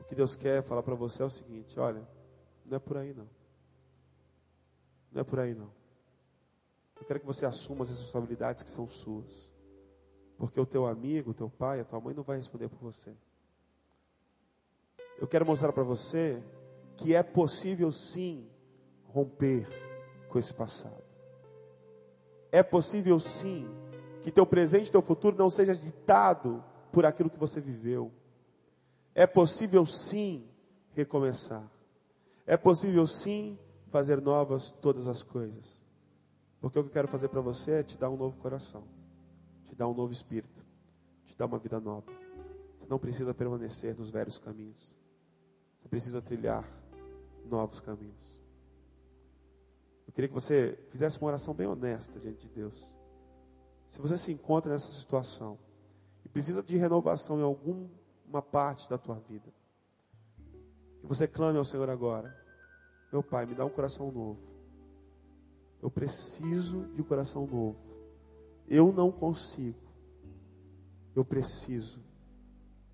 O 0.00 0.04
que 0.04 0.16
Deus 0.16 0.34
quer 0.34 0.60
falar 0.64 0.82
para 0.82 0.96
você 0.96 1.22
é 1.22 1.24
o 1.24 1.30
seguinte: 1.30 1.78
olha, 1.78 2.04
não 2.66 2.76
é 2.76 2.80
por 2.80 2.96
aí 2.96 3.14
não. 3.14 3.28
Não 5.12 5.20
é 5.20 5.24
por 5.24 5.38
aí 5.38 5.54
não. 5.54 5.70
Eu 7.00 7.06
quero 7.06 7.20
que 7.20 7.26
você 7.26 7.46
assuma 7.46 7.82
as 7.84 7.90
responsabilidades 7.90 8.64
que 8.64 8.70
são 8.70 8.88
suas. 8.88 9.48
Porque 10.36 10.58
o 10.58 10.66
teu 10.66 10.84
amigo, 10.84 11.30
o 11.30 11.34
teu 11.34 11.48
pai, 11.48 11.78
a 11.78 11.84
tua 11.84 12.00
mãe 12.00 12.12
não 12.12 12.24
vai 12.24 12.38
responder 12.38 12.68
por 12.68 12.80
você. 12.80 13.14
Eu 15.16 15.28
quero 15.28 15.46
mostrar 15.46 15.72
para 15.72 15.84
você 15.84 16.42
que 16.96 17.14
é 17.14 17.22
possível 17.22 17.92
sim 17.92 18.50
romper 19.04 19.68
com 20.28 20.40
esse 20.40 20.52
passado. 20.52 21.11
É 22.52 22.62
possível 22.62 23.18
sim 23.18 23.66
que 24.20 24.30
teu 24.30 24.46
presente 24.46 24.88
e 24.88 24.92
teu 24.92 25.00
futuro 25.02 25.36
não 25.36 25.48
seja 25.48 25.74
ditado 25.74 26.62
por 26.92 27.06
aquilo 27.06 27.30
que 27.30 27.38
você 27.38 27.60
viveu. 27.60 28.12
É 29.14 29.26
possível 29.26 29.86
sim 29.86 30.46
recomeçar. 30.92 31.68
É 32.46 32.56
possível 32.56 33.06
sim 33.06 33.58
fazer 33.88 34.20
novas 34.20 34.70
todas 34.70 35.08
as 35.08 35.22
coisas. 35.22 35.82
Porque 36.60 36.78
o 36.78 36.82
que 36.82 36.88
eu 36.90 36.92
quero 36.92 37.08
fazer 37.08 37.28
para 37.28 37.40
você 37.40 37.72
é 37.72 37.82
te 37.82 37.98
dar 37.98 38.10
um 38.10 38.16
novo 38.16 38.36
coração, 38.36 38.84
te 39.66 39.74
dar 39.74 39.88
um 39.88 39.94
novo 39.94 40.12
espírito, 40.12 40.64
te 41.26 41.36
dar 41.36 41.46
uma 41.46 41.58
vida 41.58 41.80
nova. 41.80 42.06
Você 42.78 42.86
não 42.88 42.98
precisa 42.98 43.34
permanecer 43.34 43.96
nos 43.96 44.10
velhos 44.10 44.38
caminhos. 44.38 44.94
Você 45.80 45.88
precisa 45.88 46.22
trilhar 46.22 46.64
novos 47.44 47.80
caminhos. 47.80 48.31
Eu 50.12 50.14
queria 50.14 50.28
que 50.28 50.34
você 50.34 50.78
fizesse 50.90 51.18
uma 51.18 51.28
oração 51.28 51.54
bem 51.54 51.66
honesta 51.66 52.20
diante 52.20 52.46
de 52.46 52.54
Deus. 52.54 52.94
Se 53.88 53.98
você 53.98 54.18
se 54.18 54.30
encontra 54.30 54.70
nessa 54.70 54.92
situação 54.92 55.58
e 56.22 56.28
precisa 56.28 56.62
de 56.62 56.76
renovação 56.76 57.38
em 57.38 57.42
alguma 57.42 58.42
parte 58.42 58.90
da 58.90 58.98
tua 58.98 59.18
vida, 59.20 59.50
que 61.00 61.06
você 61.06 61.26
clame 61.26 61.56
ao 61.56 61.64
Senhor 61.64 61.88
agora: 61.88 62.36
Meu 63.10 63.22
Pai, 63.22 63.46
me 63.46 63.54
dá 63.54 63.64
um 63.64 63.70
coração 63.70 64.12
novo. 64.12 64.38
Eu 65.80 65.90
preciso 65.90 66.84
de 66.94 67.00
um 67.00 67.04
coração 67.06 67.46
novo. 67.46 67.78
Eu 68.68 68.92
não 68.92 69.10
consigo. 69.10 69.80
Eu 71.16 71.24
preciso 71.24 72.02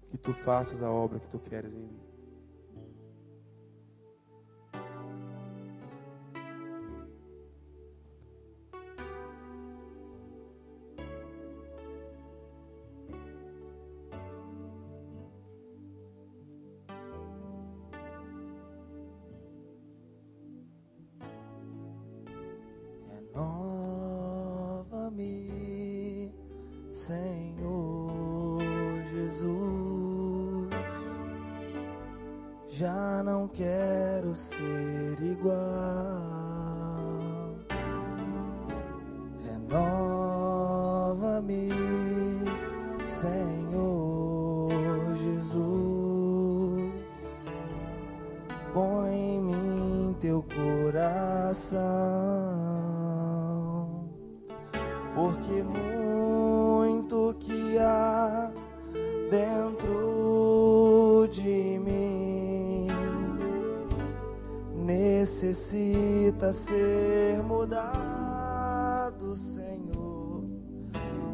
que 0.08 0.16
tu 0.16 0.32
faças 0.32 0.84
a 0.84 0.90
obra 0.90 1.18
que 1.18 1.28
tu 1.28 1.40
queres 1.40 1.74
em 1.74 1.80
mim. 1.80 2.07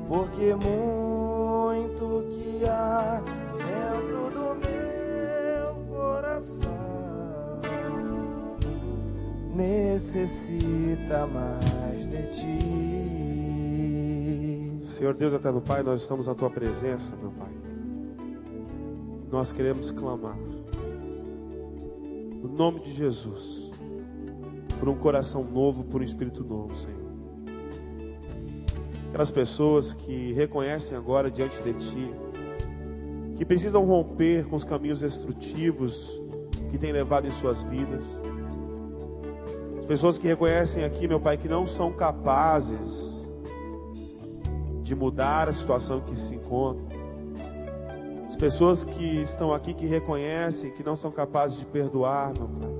Porque 0.08 0.54
muito 0.54 2.24
que 2.28 2.64
há 2.66 3.22
dentro 3.56 4.30
do 4.30 4.54
meu 4.54 5.84
coração 5.88 7.60
necessita 9.54 11.26
mais 11.26 12.06
de 12.08 12.22
ti. 12.28 12.84
Senhor 14.84 15.14
Deus 15.14 15.32
eterno 15.32 15.60
Pai, 15.60 15.82
nós 15.82 16.02
estamos 16.02 16.26
na 16.26 16.34
tua 16.34 16.50
presença, 16.50 17.16
meu 17.16 17.30
Pai. 17.32 17.52
Nós 19.30 19.52
queremos 19.52 19.90
clamar. 19.90 20.36
No 22.42 22.48
nome 22.48 22.80
de 22.80 22.92
Jesus 22.92 23.64
por 24.78 24.88
um 24.88 24.96
coração 24.96 25.42
novo, 25.44 25.84
por 25.84 26.00
um 26.02 26.04
espírito 26.04 26.44
novo, 26.44 26.74
Senhor. 26.74 27.03
Aquelas 29.14 29.30
pessoas 29.30 29.92
que 29.92 30.32
reconhecem 30.32 30.98
agora 30.98 31.30
diante 31.30 31.62
de 31.62 31.72
Ti, 31.74 32.12
que 33.36 33.44
precisam 33.44 33.84
romper 33.84 34.44
com 34.44 34.56
os 34.56 34.64
caminhos 34.64 35.02
destrutivos 35.02 36.20
que 36.68 36.76
têm 36.76 36.90
levado 36.90 37.28
em 37.28 37.30
suas 37.30 37.62
vidas. 37.62 38.20
As 39.78 39.86
pessoas 39.86 40.18
que 40.18 40.26
reconhecem 40.26 40.82
aqui, 40.82 41.06
meu 41.06 41.20
Pai, 41.20 41.36
que 41.36 41.46
não 41.46 41.64
são 41.64 41.92
capazes 41.92 43.30
de 44.82 44.96
mudar 44.96 45.48
a 45.48 45.52
situação 45.52 46.00
que 46.00 46.18
se 46.18 46.34
encontram. 46.34 46.88
As 48.26 48.34
pessoas 48.34 48.84
que 48.84 49.22
estão 49.22 49.54
aqui 49.54 49.74
que 49.74 49.86
reconhecem 49.86 50.72
que 50.72 50.82
não 50.82 50.96
são 50.96 51.12
capazes 51.12 51.60
de 51.60 51.66
perdoar, 51.66 52.34
meu 52.34 52.48
Pai 52.48 52.74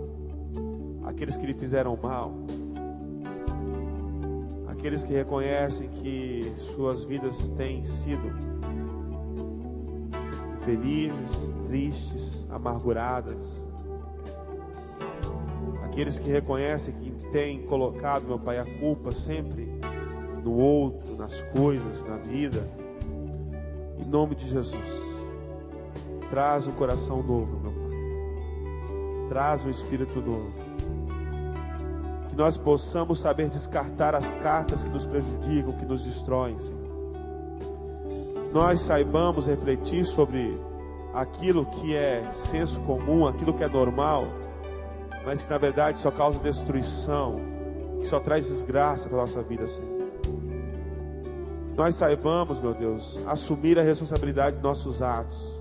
aqueles 1.05 1.37
que 1.37 1.47
lhe 1.47 1.55
fizeram 1.55 1.97
mal, 2.03 2.35
aqueles 4.85 5.03
que 5.03 5.15
reconhecem 5.15 5.89
que 5.89 6.53
suas 6.57 7.05
vidas 7.05 7.49
têm 7.53 7.87
sido 7.87 8.21
infelizes, 10.59 11.55
tristes, 11.67 12.47
amarguradas, 12.51 13.67
aqueles 15.85 16.19
que 16.19 16.29
reconhecem 16.29 16.93
que 16.93 17.11
têm 17.31 17.63
colocado, 17.63 18.27
meu 18.27 18.39
Pai, 18.39 18.59
a 18.59 18.67
culpa 18.79 19.11
sempre 19.11 19.67
no 20.43 20.53
outro, 20.53 21.17
nas 21.17 21.41
coisas, 21.41 22.05
na 22.05 22.19
vida, 22.19 22.69
em 23.99 24.05
nome 24.05 24.35
de 24.35 24.47
Jesus, 24.47 25.31
traz 26.29 26.69
um 26.69 26.73
coração 26.73 27.23
novo, 27.23 27.59
meu 27.59 27.73
Pai, 27.73 29.29
traz 29.31 29.65
um 29.65 29.71
espírito 29.71 30.21
novo 30.21 30.74
que 32.35 32.39
nós 32.41 32.57
possamos 32.57 33.21
saber 33.21 33.49
descartar 33.49 34.13
as 34.13 34.33
cartas 34.43 34.83
que 34.83 34.91
nos 34.91 35.07
prejudicam, 35.07 35.73
que 35.73 35.87
nos 35.87 36.03
destroem, 36.03 36.59
Senhor. 36.59 36.83
Nós 38.53 38.81
saibamos 38.81 39.47
refletir 39.47 40.05
sobre 40.05 40.61
aquilo 41.13 41.65
que 41.65 41.95
é 41.95 42.29
senso 42.33 42.81
comum, 42.81 43.25
aquilo 43.25 43.55
que 43.55 43.63
é 43.63 43.69
normal, 43.69 44.27
mas 45.25 45.43
que 45.43 45.51
na 45.51 45.59
verdade 45.59 45.97
só 45.97 46.11
causa 46.11 46.41
destruição, 46.41 47.37
que 48.01 48.07
só 48.07 48.19
traz 48.19 48.49
desgraça 48.49 49.09
para 49.09 49.19
a 49.19 49.21
nossa 49.21 49.41
vida, 49.41 49.69
Senhor. 49.69 50.09
Que 51.69 51.77
nós 51.77 51.95
saibamos, 51.95 52.59
meu 52.61 52.75
Deus, 52.75 53.21
assumir 53.29 53.79
a 53.79 53.83
responsabilidade 53.83 54.57
de 54.57 54.63
nossos 54.63 55.01
atos 55.01 55.61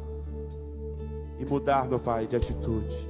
e 1.37 1.45
mudar, 1.45 1.87
meu 1.87 1.99
Pai, 1.99 2.25
de 2.25 2.35
atitude, 2.35 3.07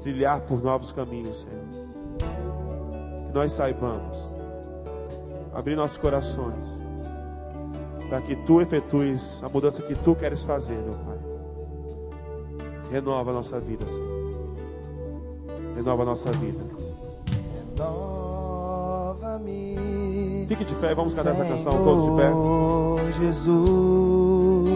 trilhar 0.00 0.40
por 0.40 0.60
novos 0.60 0.90
caminhos, 0.90 1.40
Senhor 1.42 1.85
nós 3.36 3.52
saibamos 3.52 4.34
abrir 5.54 5.76
nossos 5.76 5.98
corações 5.98 6.82
para 8.08 8.22
que 8.22 8.34
tu 8.34 8.62
efetues 8.62 9.42
a 9.44 9.48
mudança 9.50 9.82
que 9.82 9.94
tu 9.94 10.14
queres 10.14 10.42
fazer, 10.42 10.78
meu 10.78 10.94
Pai. 10.94 11.18
Renova 12.90 13.32
a 13.32 13.34
nossa 13.34 13.60
vida, 13.60 13.86
Senhor. 13.86 14.56
Renova 15.76 16.02
a 16.02 16.06
nossa 16.06 16.32
vida. 16.32 16.64
Renova-me. 17.76 18.16
Fique 20.48 20.64
de 20.64 20.74
pé, 20.76 20.94
vamos 20.94 21.14
cantar 21.14 21.32
essa 21.32 21.44
canção 21.44 21.84
todos 21.84 22.04
de 22.04 22.12
pé. 22.16 22.32
Jesus, 23.18 24.70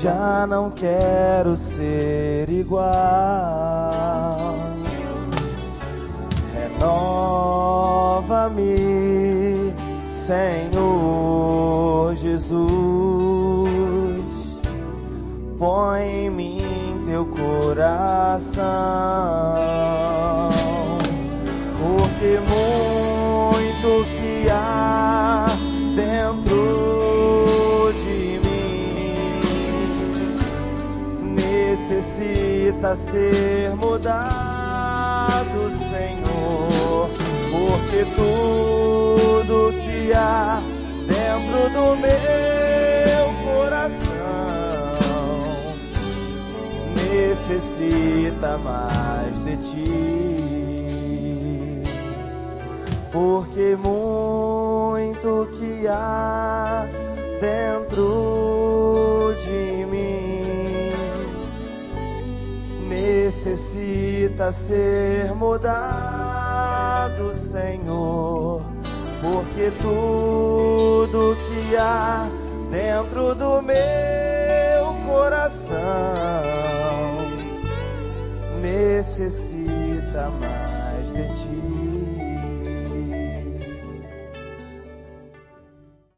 já 0.00 0.46
não 0.46 0.70
quero 0.70 1.54
ser 1.56 2.48
igual 2.48 2.90
Senhor 10.30 12.14
Jesus. 12.14 12.60
Põe 15.58 16.02
em 16.02 16.30
mim 16.30 17.02
teu 17.04 17.26
coração, 17.26 18.62
porque 21.80 22.38
muito 22.48 24.06
que 24.12 24.48
há 24.48 25.48
dentro 25.96 27.92
de 27.96 28.38
mim 28.46 30.38
necessita 31.34 32.94
ser 32.94 33.74
mudado 33.74 35.50
do 35.50 35.70
Senhor, 35.90 37.10
porque 37.50 38.04
tudo 38.14 39.09
dentro 41.06 41.70
do 41.70 41.96
meu 41.96 43.32
coração. 43.44 44.08
Necessita 46.94 48.58
mais 48.58 49.38
de 49.44 49.56
ti, 49.56 49.90
porque 53.12 53.76
muito 53.76 55.48
que 55.52 55.86
há 55.88 56.86
dentro 57.40 59.34
de 59.40 59.86
mim 59.86 60.92
necessita 62.88 64.52
ser 64.52 65.32
mudado, 65.34 67.32
Senhor, 67.34 67.79
porque 69.20 69.70
tudo 69.82 71.36
que 71.46 71.76
há 71.76 72.26
dentro 72.70 73.34
do 73.34 73.60
meu 73.60 74.94
coração 75.06 75.78
necessita 78.60 80.30
mais 80.40 81.12
de 81.12 81.42
ti. 81.42 81.79